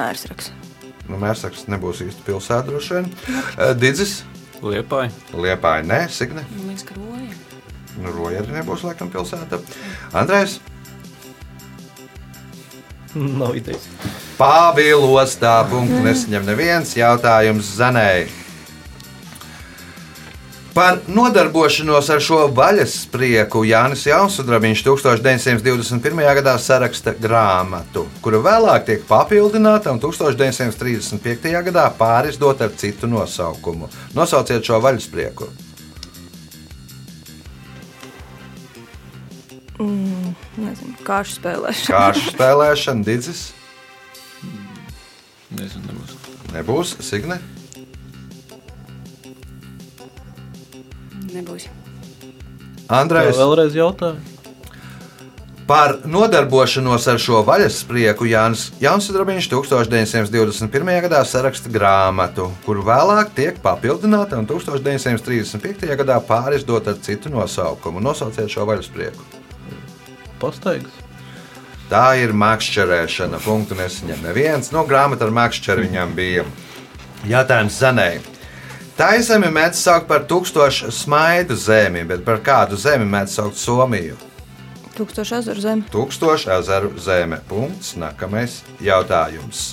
Mērsraks. 0.00 0.54
Nu, 1.04 1.20
Mērsaks 1.20 1.68
nebūs 1.68 2.00
īsti 2.06 2.24
pilsēta 2.24 2.64
droši 2.70 2.96
vien. 2.96 3.12
Eh, 3.28 3.76
Didzis, 3.76 4.22
Liepāja. 4.64 5.12
Liepāja, 5.36 5.84
nē, 5.84 6.02
Signe. 6.12 6.48
Man 6.56 6.72
liekas, 6.72 6.88
ka 6.88 6.96
roja. 6.96 7.49
Nu, 8.00 8.12
Roja 8.16 8.42
arī 8.42 8.58
nebūs 8.58 8.84
laikam 8.86 9.12
pilsēta. 9.12 9.60
Andrejs, 10.16 10.60
Nav 13.14 13.56
idejas. 13.58 13.88
Pāvils, 14.38 15.32
tā 15.40 15.56
punktu 15.66 15.98
nesaņem 16.04 16.44
neviens 16.46 16.92
jautājums 16.94 17.72
Zanēji. 17.74 18.28
Par 20.70 21.00
nodarbošanos 21.10 22.06
ar 22.14 22.20
šo 22.22 22.44
vaļas 22.54 22.92
sprieku 23.02 23.64
Jānis 23.66 24.04
Jaunsudrabiņš 24.06 24.84
1921. 24.86 26.20
gadā 26.38 26.52
saraksta 26.62 27.16
grāmatu, 27.18 28.04
kura 28.22 28.38
vēlāk 28.44 28.86
tiek 28.86 29.02
papildināta 29.08 29.90
un 29.90 29.98
1935. 29.98 31.50
gadā 31.66 31.88
pārizdota 31.98 32.70
ar 32.70 32.78
citu 32.78 33.10
nosaukumu. 33.10 33.90
Nosauciet 34.14 34.62
šo 34.70 34.78
vaļas 34.86 35.10
Nezinu, 40.60 40.94
kāšu 41.06 41.38
spēlēšana. 41.38 41.92
Kāršu 41.94 42.34
spēlēšana, 42.34 43.06
Digis, 43.06 43.42
Nezinu, 45.50 45.82
nebūs. 45.90 46.16
nebūs 46.54 46.96
Signe. 47.02 47.40
Nebūs. 51.30 51.66
Andrejs. 52.90 53.38
Vēlreiz 53.38 53.74
jautāju. 53.78 54.18
Par 55.70 56.00
nodarbošanos 56.02 57.04
ar 57.12 57.20
šo 57.22 57.44
vaļasprieku 57.46 58.26
Jānis 58.26 58.72
Jaunsudrabiņš 58.82 59.46
1921. 59.52 60.90
gadā 61.04 61.20
saraksta 61.22 61.70
grāmatu, 61.70 62.48
kuru 62.64 62.82
vēlāk 62.88 63.30
tiek 63.36 63.60
papildināta 63.62 64.40
un 64.40 64.48
1935. 64.50 65.86
gadā 66.00 66.18
pārizdota 66.26 66.96
ar 66.96 66.98
citu 67.06 67.30
nosaukumu. 67.30 68.02
Nosauciet 68.02 68.50
šo 68.50 68.66
vaļasprieku. 68.66 69.39
Pastaigas. 70.40 70.98
Tā 71.90 72.14
ir 72.22 72.30
makšķerēšana. 72.38 73.40
Punktu 73.42 73.74
nesaņem 73.78 74.20
neviens. 74.22 74.70
No 74.70 74.84
grāmatas 74.86 75.26
ar 75.26 75.34
makšķeru 75.34 75.88
viņam 75.88 76.14
bija 76.14 76.44
jautājums. 77.26 77.80
Tā 79.00 79.10
zeme 79.26 79.50
mēdz 79.50 79.80
saukt 79.80 80.06
par 80.10 80.26
tūkstošu 80.30 80.92
smaidu 80.94 81.56
zemi, 81.56 82.04
bet 82.06 82.22
par 82.24 82.42
kādu 82.44 82.76
zemi 82.78 83.08
mēdz 83.10 83.36
saukt 83.38 83.58
Somiju? 83.58 84.18
Tūkstoši 84.94 85.38
ezeru 85.38 85.62
zeme. 85.64 85.86
Tūkstošu 85.90 86.50
ezeru 86.58 86.90
zeme. 87.00 87.40
Punkts. 87.48 87.94
Nākamais 87.98 88.60
jautājums. 88.84 89.70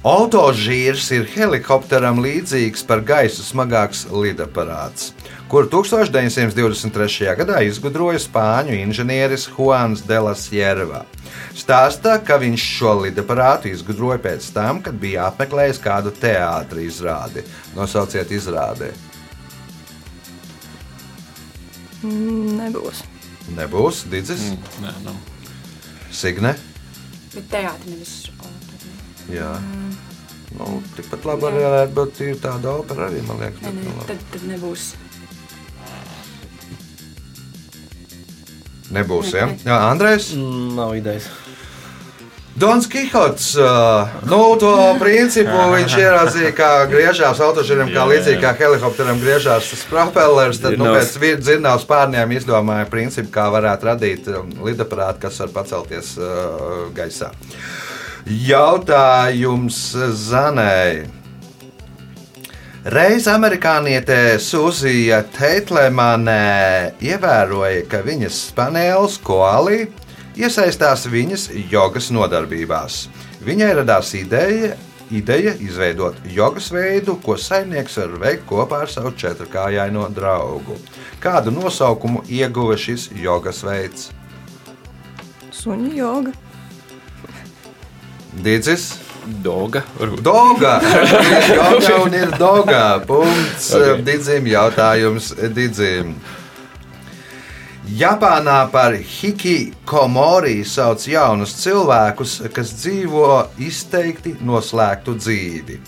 Autožīrs 0.00 1.10
ir 1.12 1.26
helikopteram 1.28 2.22
līdzīgs 2.24 2.86
par 2.88 3.02
gaisu 3.04 3.42
smagāks 3.44 4.06
lidaparāts, 4.08 5.10
kuru 5.52 5.68
1923. 5.68 7.34
gadā 7.36 7.58
izgudroja 7.68 8.22
spāņu 8.24 8.78
inženieris 8.80 9.44
Juans 9.52 10.00
de 10.08 10.22
la 10.24 10.32
Sierva. 10.32 11.02
Stāstā, 11.52 12.14
ka 12.24 12.38
viņš 12.40 12.64
šo 12.78 12.94
lidaparātu 13.02 13.68
izgudroja 13.74 14.16
pēc 14.24 14.48
tam, 14.56 14.80
kad 14.80 14.96
bija 14.96 15.26
apmeklējis 15.28 15.82
kādu 15.84 16.14
teātrī 16.16 16.86
izrādi. 16.88 17.44
Nosauciet 17.76 18.32
izrādē. 18.32 18.94
Nebūs. 22.00 23.04
Nebūs 23.52 24.06
Digis, 24.08 24.48
Mm, 24.48 24.80
nē, 24.80 24.96
nav. 25.04 25.20
Signe. 26.10 26.56
Bet 27.34 27.52
teātris 27.52 27.92
nevis. 27.92 28.16
Jā. 29.30 29.50
Nu, 30.60 30.80
tikpat 30.92 31.24
labi 31.24 31.46
arī 31.48 31.60
varētu 31.64 31.94
būt 31.96 32.18
tāda 32.42 32.74
opera 32.76 33.06
arī, 33.08 33.22
man 33.24 33.40
liekas. 33.40 33.62
Bet, 33.64 33.78
nu, 33.80 34.08
tad, 34.08 34.24
tad 34.34 34.42
nebūs. 34.50 34.90
Nebūs, 38.90 39.30
ja? 39.38 39.46
Jā, 39.64 39.78
Andrejs. 39.88 40.34
Mm, 40.36 40.74
Nav 40.76 40.92
idejas. 40.98 41.30
Dons 42.60 42.88
Kihots, 42.90 43.54
uh, 43.56 44.10
nu, 44.28 44.38
to 44.60 44.72
principu 45.00 45.54
viņš 45.70 45.94
ieraudzīja, 45.96 46.50
kā 46.52 46.70
griežās 46.90 47.38
autožīram, 47.40 47.88
kā 47.94 48.02
līdzīgi 48.10 48.42
kā 48.42 48.50
helikopteram 48.58 49.22
griežās 49.22 49.70
propellers. 49.88 50.60
Tad, 50.60 50.76
nu, 50.76 50.90
pēc 50.90 51.40
dzirnavas 51.40 51.86
pārniem 51.88 52.34
izdomāja 52.36 52.90
principu, 52.90 53.30
kā 53.32 53.46
varētu 53.54 53.88
radīt 53.88 54.28
um, 54.34 54.50
lidaparātu, 54.66 55.22
kas 55.22 55.40
var 55.40 55.54
pacelties 55.54 56.16
uh, 56.18 56.90
gaisā. 56.92 57.30
Jautājums 58.30 59.76
Zanai. 60.14 61.02
Reiz 62.86 63.24
amerikāniete 63.26 64.36
Sūzija 64.38 65.24
Teitlemane 65.34 66.92
ievēroja, 67.02 67.80
ka 67.90 67.98
viņas 68.06 68.36
panelis 68.54 69.16
koalī 69.26 69.88
iesaistās 70.38 71.08
viņas 71.10 71.48
jogas 71.72 72.12
nodarbībās. 72.14 73.00
Viņai 73.42 73.70
radās 73.80 74.12
ideja, 74.14 74.76
ideja 75.10 75.56
izveidot 75.58 76.20
jogas 76.30 76.68
veidu, 76.70 77.16
ko 77.24 77.34
saimnieks 77.34 77.98
var 77.98 78.14
veikt 78.22 78.46
kopā 78.46 78.84
ar 78.84 78.92
savu 78.92 79.10
četrkājaino 79.10 80.06
draugu. 80.14 80.78
Kādu 81.18 81.50
nosaukumu 81.56 82.22
ieguva 82.30 82.78
šis 82.78 83.08
jogas 83.10 83.64
veids? 83.66 84.12
Suņu 85.50 85.90
joga. 85.98 86.36
Dīdzis. 88.38 88.90
Doga. 89.44 89.82
Dogā! 89.98 90.78
Dogā 90.80 91.96
un 92.00 92.14
ir 92.16 92.30
dogā. 92.40 92.84
Punkts 93.06 93.72
Ok. 93.74 93.82
okay. 93.82 94.02
Didzim. 94.06 94.46
Jautājums 94.48 95.32
Didzim. 95.54 96.14
Japānā 97.90 98.68
par 98.70 98.94
hikikomori 98.94 100.60
sauc 100.62 101.02
jaunus 101.10 101.56
cilvēkus, 101.58 102.36
kas 102.54 102.70
dzīvo 102.78 103.48
izteikti 103.66 104.36
noslēgtu 104.46 105.16
dzīvi. 105.18 105.80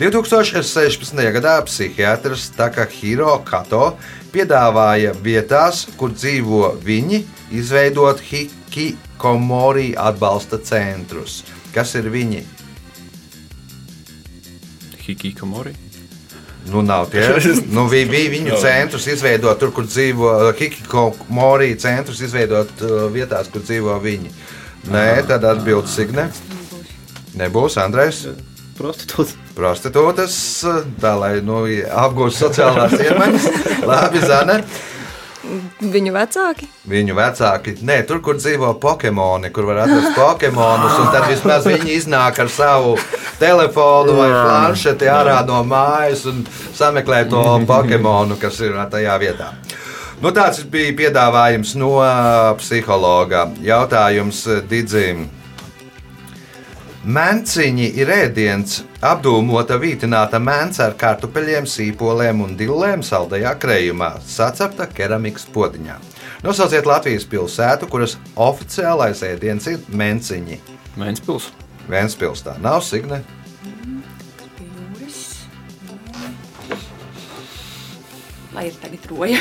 2016. 0.00 1.20
gadā 1.36 1.58
psihiatrs 1.68 2.46
Takahiro 2.56 3.34
Kato 3.44 3.98
piedāvāja 4.32 5.12
vietās, 5.20 5.84
kur 6.00 6.14
dzīvo 6.16 6.78
viņi, 6.80 7.26
izveidot 7.52 8.22
hikikomori 8.24 9.90
atbalsta 10.00 10.62
centrus. 10.64 11.42
Kas 11.74 11.94
ir 11.98 12.08
viņi? 12.10 12.42
Hikikomori. 15.04 15.74
Nu, 16.70 16.82
nav 16.82 17.08
tie. 17.10 17.24
Nu, 17.74 17.86
vi, 17.90 18.04
vi, 18.10 18.26
viņu 18.32 18.58
centrus 18.60 19.06
izveidot 19.10 19.58
tur, 19.60 19.72
kur 19.74 19.86
dzīvo 19.88 20.52
Hikikomori 20.58 21.72
centrus, 21.80 22.20
izveidot 22.26 22.84
uh, 22.84 23.06
vietās, 23.12 23.50
kur 23.52 23.64
dzīvo 23.64 23.96
viņi. 24.02 24.32
Nē, 24.90 25.06
tad 25.28 25.44
atbild 25.44 25.88
Signe. 25.90 26.28
Nebūs 27.38 27.78
Andrēs. 27.80 28.24
Prostitūts. 28.80 29.34
Prostitūtas, 29.56 30.36
uh, 30.68 30.80
tā 31.02 31.14
lai 31.20 31.34
nu, 31.44 31.62
apgūst 32.04 32.44
sociālās 32.44 32.96
iemaņas. 32.98 33.50
Labi, 33.90 34.24
Zane. 34.24 34.62
Viņu 35.80 36.12
vecāki. 36.14 36.68
Viņu 36.90 37.16
vecāki, 37.16 37.74
nē, 37.86 38.00
tur, 38.08 38.20
kur 38.24 38.38
dzīvo 38.38 38.74
Pokemoni, 38.82 39.50
kur 39.54 39.66
var 39.70 39.82
atrast 39.86 40.14
Pokemonus, 40.18 40.98
un 41.00 41.10
tad 41.14 41.26
vismaz 41.30 41.66
viņi 41.66 41.96
iznāk 41.96 42.38
ar 42.44 42.52
savu 42.52 42.94
telefonu 43.40 44.14
vai 44.20 44.28
planšeti 44.30 45.10
ārā 45.10 45.40
no 45.48 45.62
mājas 45.66 46.26
un 46.30 46.44
sameklē 46.76 47.24
to 47.32 47.42
Pokemonu, 47.70 48.38
kas 48.40 48.60
ir 48.64 48.78
tajā 48.92 49.18
vietā. 49.22 49.52
Nu, 50.20 50.34
tāds 50.36 50.60
bija 50.68 50.92
piedāvājums 50.98 51.74
no 51.80 51.94
ā, 52.04 52.52
psihologa. 52.60 53.46
Jautājums 53.64 54.44
ā, 54.52 54.58
Didzim. 54.68 55.30
Mēnciņi 57.00 57.86
ir 57.96 58.10
ēdiens, 58.12 58.82
apdūmota 59.00 59.78
vītināta 59.80 60.36
mēnce 60.36 60.82
ar 60.84 60.92
kartupeļiem, 61.00 61.64
sīpoliem 61.64 62.42
un 62.44 62.52
dillēm 62.60 63.00
saldajā 63.00 63.54
krējumā, 63.62 64.10
sacepta 64.20 64.84
keramikas 64.84 65.46
podiņā. 65.48 65.96
Nosauciet 66.44 66.84
Latvijas 66.84 67.24
pilsētu, 67.24 67.88
kuras 67.88 68.18
oficiālais 68.36 69.24
ēdiens 69.24 69.70
ir 69.72 69.80
mēnciņi. 69.88 70.60
Vēnspils. 71.00 71.48
Vēnspils 71.88 72.44
tā 72.44 72.58
nav 72.60 72.84
signe. 72.84 73.22
Lai 78.52 78.68
ir 78.68 78.76
tagad 78.84 79.08
roja. 79.08 79.40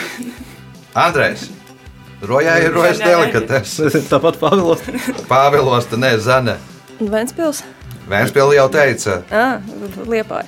Andrēs. 1.09 1.49
Rojā 2.23 2.55
ir 2.63 2.71
rojas 2.71 3.03
Nē. 3.03 3.11
delikates. 3.11 3.79
Tāpat 4.11 4.39
Pāvilos. 4.39 4.83
Pāvilos, 5.27 5.91
ne, 5.99 6.15
Zane. 6.23 6.59
Ventspils. 6.99 7.63
Vēnspils 8.09 8.55
jau 8.57 8.67
teica, 8.73 9.19
Ah, 9.31 9.59
liepāja. 10.09 10.47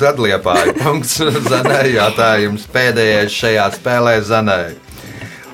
Tad 0.00 0.18
liepāja 0.18 0.72
punkts 0.82 1.20
Zanai 1.46 1.92
jautājums 1.94 2.64
pēdējais 2.74 3.30
šajā 3.38 3.68
spēlē 3.76 4.16
Zanai. 4.26 4.74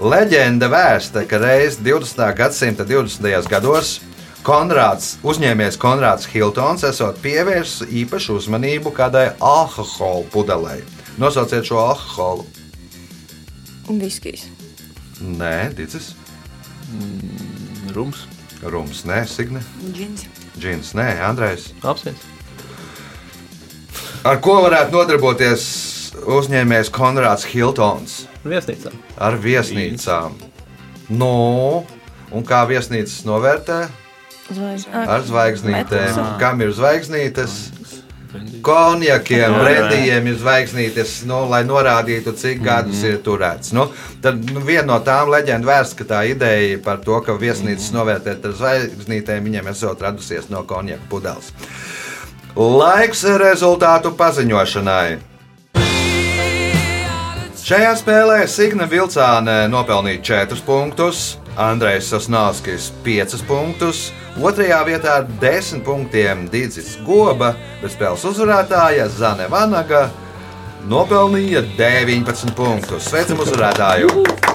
Leģenda 0.01 0.66
vēsta, 0.72 1.22
ka 1.28 1.39
reiz 1.39 1.76
20. 1.78 2.24
gadsimta 2.39 2.87
20. 2.89 3.49
gados 3.53 3.99
Konrāds, 4.45 5.14
uzņēmējs 5.24 5.78
Konrāds 5.80 6.26
Hiltons, 6.28 6.82
esot 6.85 7.20
pievērsis 7.24 7.87
īpašu 8.03 8.35
uzmanību 8.41 8.91
kādai 8.97 9.30
alkohola 9.41 10.24
pudelei. 10.32 10.82
Nosauciet 11.20 11.64
šo 11.68 11.78
alkoholu. 11.80 12.45
Viskijs. 14.01 14.49
Nē, 15.20 15.70
ticis. 15.78 16.11
Rums. 17.95 18.24
Rums, 18.65 19.03
nē, 19.05 19.25
Signe. 19.29 19.61
Džins. 19.93 20.25
Džins, 20.59 20.95
nē, 20.97 21.09
Andrejs. 21.27 21.73
Apsveic. 21.85 22.17
Ar 24.25 24.39
ko 24.41 24.55
varētu 24.65 24.97
nodarboties 24.97 25.65
uzņēmējs 26.25 26.89
Konrāds 26.95 27.45
Hiltons? 27.51 28.23
Viesnīcā. 28.45 28.95
Ar 29.21 29.37
viesnīcām. 29.41 30.39
Nu, 31.12 31.85
un 32.33 32.47
kā 32.49 32.62
viesnīcas 32.71 33.21
novērtē? 33.29 33.83
Zvaigznes. 34.49 34.89
Ar 34.97 35.25
zvaigznītēm. 35.29 36.19
Kam 36.41 36.65
ir 36.65 36.73
zvaigznītes? 36.77 37.74
Konjakiem, 38.65 39.43
Jā. 39.43 39.61
brendijiem 39.61 40.29
ir 40.31 40.39
zvaigznītes, 40.41 41.19
nu, 41.29 41.43
lai 41.51 41.61
norādītu, 41.69 42.33
cik 42.41 42.62
gadus 42.65 43.03
ir 43.05 43.19
turēts. 43.25 43.75
Nu, 43.77 43.91
tad 44.25 44.41
nu, 44.49 44.62
viena 44.65 44.87
no 44.95 44.99
tām 45.05 45.29
leģendām 45.35 45.69
vērsta, 45.69 45.99
ka 46.01 46.09
tā 46.15 46.23
ideja 46.31 46.79
par 46.85 47.03
to, 47.05 47.19
ka 47.25 47.37
viesnīcas 47.41 47.93
novērtēt 47.93 48.49
ar 48.49 48.57
zvaigznītēm, 48.61 49.45
viņiem 49.51 49.69
esot 49.75 50.01
radusies 50.07 50.49
no 50.53 50.65
konjaka 50.69 51.05
pudeles. 51.12 51.53
Laiks 52.57 53.25
rezultātu 53.43 54.15
paziņošanai. 54.17 55.19
Šajā 57.65 57.95
spēlē 57.97 58.43
Signe 58.45 58.85
Vilcāne 58.85 59.65
nopelnīja 59.73 60.21
4 60.45 60.65
punktus, 60.67 61.23
Andrejs 61.57 62.09
Sasnāskis 62.11 62.88
5 63.05 63.44
punktus, 63.46 64.09
otrajā 64.42 64.80
vietā 64.88 65.20
ar 65.20 65.28
10 65.42 65.84
punktiem 65.86 66.48
Digis 66.50 66.96
Goba, 67.07 67.52
bet 67.82 67.94
spēles 67.94 68.26
uzvarētāja 68.26 69.07
Zane 69.14 69.46
Vanaga 69.52 70.09
nopelnīja 70.90 71.62
19 71.78 72.57
punktus. 72.59 73.07
Sveicam 73.07 73.44
uzvarētāju! 73.46 74.53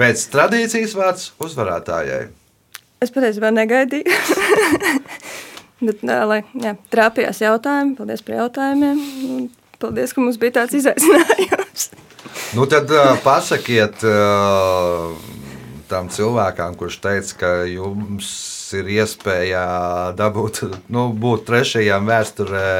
Pēc 0.00 0.28
tradīcijas 0.32 0.94
vārds 0.98 1.28
uzvarētājai. 1.42 2.22
Es 3.04 3.12
patiesībā 3.14 3.52
negaidīju. 3.54 4.10
Bet, 5.84 6.00
tā, 6.00 6.22
lai 6.26 6.40
jā, 6.58 6.72
trāpījās 6.94 7.42
jautājumi, 7.44 7.94
paldies 7.98 8.24
par 8.24 8.40
jautājumiem. 8.44 9.04
un 9.28 9.44
Paldies, 9.84 10.14
ka 10.14 10.22
mums 10.22 10.38
bija 10.40 10.60
tāds 10.60 10.76
izaicinājums. 10.78 11.90
Nu, 12.56 12.64
tad 12.70 12.90
uh, 12.94 13.14
pasakiet 13.24 14.04
uh, 14.06 15.12
tam 15.90 16.08
cilvēkam, 16.12 16.76
kurš 16.78 17.00
teica, 17.02 17.34
ka 17.40 17.50
jums 17.68 18.30
ir 18.74 18.88
iespēja 18.96 19.64
dabūt, 20.18 20.62
nu, 20.94 21.08
būt 21.12 21.44
trešajam 21.50 22.08
vēsturē, 22.08 22.70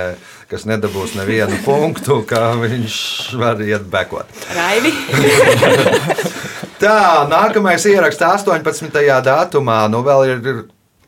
kas 0.50 0.64
nedabūs 0.70 1.14
nevienu 1.18 1.60
punktu, 1.66 2.22
ka 2.28 2.54
viņš 2.62 2.96
var 3.42 3.60
iet 3.62 3.84
bekot. 3.90 4.32
Raivi. 4.56 4.94
Tā, 6.84 7.24
nākamais 7.24 7.86
ieraksts 7.88 8.20
18. 8.20 8.90
datumā. 9.24 9.78
Nu, 9.88 10.02
vēl 10.04 10.24
ir, 10.28 10.58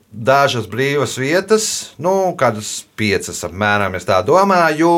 dažas 0.08 0.64
brīvas 0.72 1.18
vietas, 1.20 1.66
nu, 2.00 2.32
kādas 2.40 2.86
piecas 2.96 3.42
apmēram, 3.44 3.98
es 3.98 4.08
tā 4.08 4.22
domāju. 4.24 4.88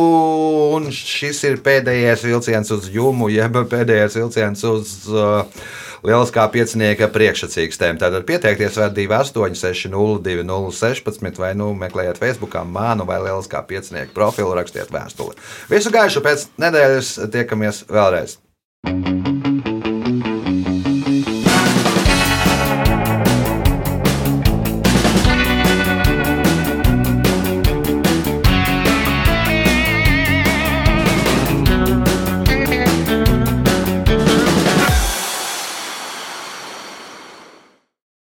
Un 0.77 0.87
šis 0.95 1.43
ir 1.49 1.59
pēdējais 1.67 2.23
vilciens 2.29 2.71
uz 2.77 2.87
jūmu, 2.95 3.27
jeb 3.35 3.59
pēdējais 3.73 4.21
vilciens 4.21 4.63
uz 4.71 4.95
uh, 5.11 5.67
lieliskā 6.07 6.47
piecinieka 6.55 7.11
priekšsacīkstēm. 7.11 7.99
Tātad 7.99 8.23
pieteikties 8.31 8.79
var 8.79 8.95
28, 8.95 9.91
02, 10.23 10.73
16 10.79 11.43
vai 11.43 11.57
nu 11.59 11.73
meklējiet 11.75 12.23
Facebook, 12.23 12.55
mānu 12.71 13.09
vai 13.09 13.19
lieliskā 13.27 13.67
piecinieka 13.67 14.15
profilu, 14.15 14.55
rakstiet 14.55 14.95
vēstuli. 14.95 15.35
Visu 15.75 15.91
gaišu 15.91 16.23
pēc 16.23 16.53
nedēļas 16.63 17.17
tiekamies 17.35 17.89
vēlreiz! 17.91 18.39